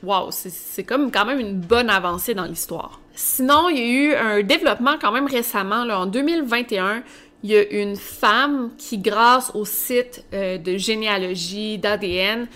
Wow, 0.04 0.32
c'est 0.32 0.84
comme 0.84 1.10
quand 1.12 1.24
même 1.24 1.40
une 1.40 1.60
bonne 1.62 1.90
avancée 1.90 2.34
dans 2.34 2.44
l'histoire. 2.44 3.00
Sinon, 3.16 3.70
il 3.70 3.78
y 3.78 3.82
a 3.82 3.88
eu 3.88 4.16
un 4.16 4.44
développement 4.44 4.96
quand 5.00 5.14
même 5.14 5.28
récemment, 5.28 5.86
là, 5.86 6.02
en 6.02 6.06
2021, 6.06 7.04
il 7.44 7.52
y 7.52 7.56
a 7.56 7.72
une 7.72 7.96
femme 7.96 8.72
qui, 8.78 8.98
grâce 8.98 9.52
au 9.54 9.64
site 9.64 10.26
euh, 10.34 10.58
de 10.58 10.78
généalogie 10.78 11.78
d'ADN, 11.78 12.48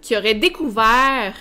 qui 0.00 0.16
aurait 0.16 0.34
découvert 0.34 1.34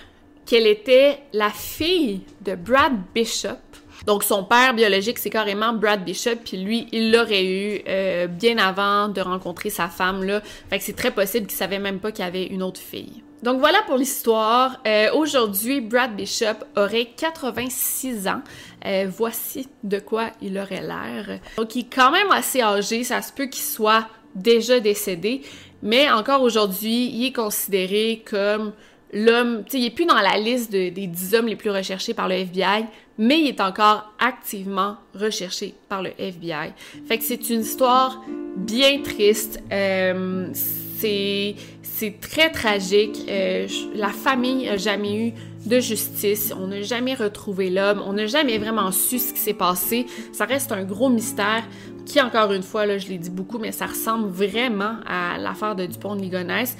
qu'elle 0.47 0.65
était 0.65 1.19
la 1.33 1.49
fille 1.49 2.21
de 2.41 2.55
Brad 2.55 2.93
Bishop. 3.13 3.57
Donc 4.05 4.23
son 4.23 4.45
père 4.45 4.73
biologique, 4.73 5.19
c'est 5.19 5.29
carrément 5.29 5.73
Brad 5.73 6.03
Bishop, 6.03 6.37
puis 6.45 6.57
lui, 6.57 6.87
il 6.93 7.11
l'aurait 7.11 7.45
eu 7.45 7.81
euh, 7.87 8.27
bien 8.27 8.57
avant 8.57 9.09
de 9.09 9.19
rencontrer 9.19 9.69
sa 9.69 9.89
femme 9.89 10.23
là. 10.23 10.41
Fait 10.69 10.79
que 10.79 10.83
c'est 10.83 10.95
très 10.95 11.11
possible 11.11 11.45
qu'il 11.45 11.57
savait 11.57 11.79
même 11.79 11.99
pas 11.99 12.11
qu'il 12.11 12.23
y 12.23 12.27
avait 12.27 12.45
une 12.45 12.63
autre 12.63 12.79
fille. 12.79 13.21
Donc 13.43 13.59
voilà 13.59 13.79
pour 13.85 13.97
l'histoire. 13.97 14.81
Euh, 14.87 15.11
aujourd'hui, 15.13 15.81
Brad 15.81 16.15
Bishop 16.15 16.63
aurait 16.75 17.09
86 17.17 18.27
ans. 18.27 18.41
Euh, 18.85 19.07
voici 19.09 19.67
de 19.83 19.99
quoi 19.99 20.29
il 20.41 20.57
aurait 20.57 20.81
l'air. 20.81 21.39
Donc 21.57 21.75
il 21.75 21.81
est 21.81 21.93
quand 21.93 22.11
même 22.11 22.31
assez 22.31 22.61
âgé, 22.61 23.03
ça 23.03 23.21
se 23.21 23.33
peut 23.33 23.47
qu'il 23.47 23.63
soit 23.63 24.07
déjà 24.33 24.79
décédé, 24.79 25.41
mais 25.81 26.09
encore 26.09 26.41
aujourd'hui, 26.41 27.09
il 27.13 27.25
est 27.25 27.33
considéré 27.33 28.23
comme 28.29 28.71
l'homme, 29.13 29.63
tu 29.65 29.71
sais, 29.71 29.79
il 29.79 29.85
est 29.85 29.91
plus 29.91 30.05
dans 30.05 30.15
la 30.15 30.37
liste 30.37 30.71
des 30.71 30.91
10 30.91 31.35
hommes 31.35 31.47
les 31.47 31.55
plus 31.55 31.69
recherchés 31.69 32.13
par 32.13 32.27
le 32.27 32.35
FBI, 32.35 32.85
mais 33.17 33.39
il 33.39 33.47
est 33.47 33.61
encore 33.61 34.13
activement 34.19 34.97
recherché 35.15 35.73
par 35.89 36.01
le 36.01 36.11
FBI. 36.17 36.73
Fait 37.07 37.17
que 37.17 37.23
c'est 37.23 37.49
une 37.49 37.61
histoire 37.61 38.21
bien 38.55 39.01
triste. 39.01 39.61
Euh, 39.71 40.49
c'est 40.53 41.55
c'est 41.97 42.19
très 42.19 42.51
tragique. 42.51 43.25
Euh, 43.27 43.67
la 43.95 44.09
famille 44.09 44.67
n'a 44.67 44.77
jamais 44.77 45.29
eu 45.29 45.33
de 45.65 45.79
justice. 45.79 46.53
On 46.55 46.67
n'a 46.67 46.83
jamais 46.83 47.15
retrouvé 47.15 47.71
l'homme. 47.71 48.03
On 48.05 48.13
n'a 48.13 48.27
jamais 48.27 48.59
vraiment 48.59 48.91
su 48.91 49.17
ce 49.17 49.33
qui 49.33 49.39
s'est 49.39 49.55
passé. 49.55 50.05
Ça 50.31 50.45
reste 50.45 50.71
un 50.71 50.83
gros 50.83 51.09
mystère 51.09 51.63
qui, 52.05 52.21
encore 52.21 52.53
une 52.53 52.61
fois, 52.61 52.85
là, 52.85 52.99
je 52.99 53.07
l'ai 53.07 53.17
dit 53.17 53.31
beaucoup, 53.31 53.57
mais 53.57 53.71
ça 53.71 53.87
ressemble 53.87 54.29
vraiment 54.29 54.97
à 55.07 55.39
l'affaire 55.39 55.75
de 55.75 55.87
Dupont 55.87 56.15
de 56.15 56.21
Ligonnès. 56.21 56.77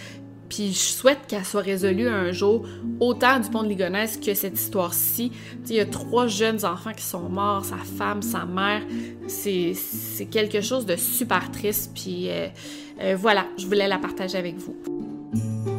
Puis 0.50 0.74
je 0.74 0.80
souhaite 0.80 1.20
qu'elle 1.28 1.46
soit 1.46 1.62
résolue 1.62 2.08
un 2.08 2.32
jour, 2.32 2.66
autant 3.00 3.40
du 3.40 3.50
pont 3.50 3.64
de 3.64 3.68
Ligonnès 3.68 4.18
que 4.18 4.34
cette 4.34 4.60
histoire-ci. 4.60 5.32
Il 5.70 5.76
y 5.76 5.80
a 5.80 5.86
trois 5.86 6.28
jeunes 6.28 6.64
enfants 6.66 6.94
qui 6.94 7.04
sont 7.04 7.30
morts, 7.30 7.66
sa 7.66 7.78
femme, 7.78 8.22
sa 8.22 8.46
mère. 8.46 8.82
C'est 9.28 9.76
quelque 10.32 10.62
chose 10.62 10.86
de 10.86 10.96
super 10.96 11.52
triste. 11.52 11.92
Puis 11.94 12.30
euh, 12.30 12.48
euh, 13.02 13.16
voilà, 13.20 13.46
je 13.58 13.66
voulais 13.66 13.88
la 13.88 13.98
partager 13.98 14.38
avec 14.38 14.56
vous. 14.58 15.77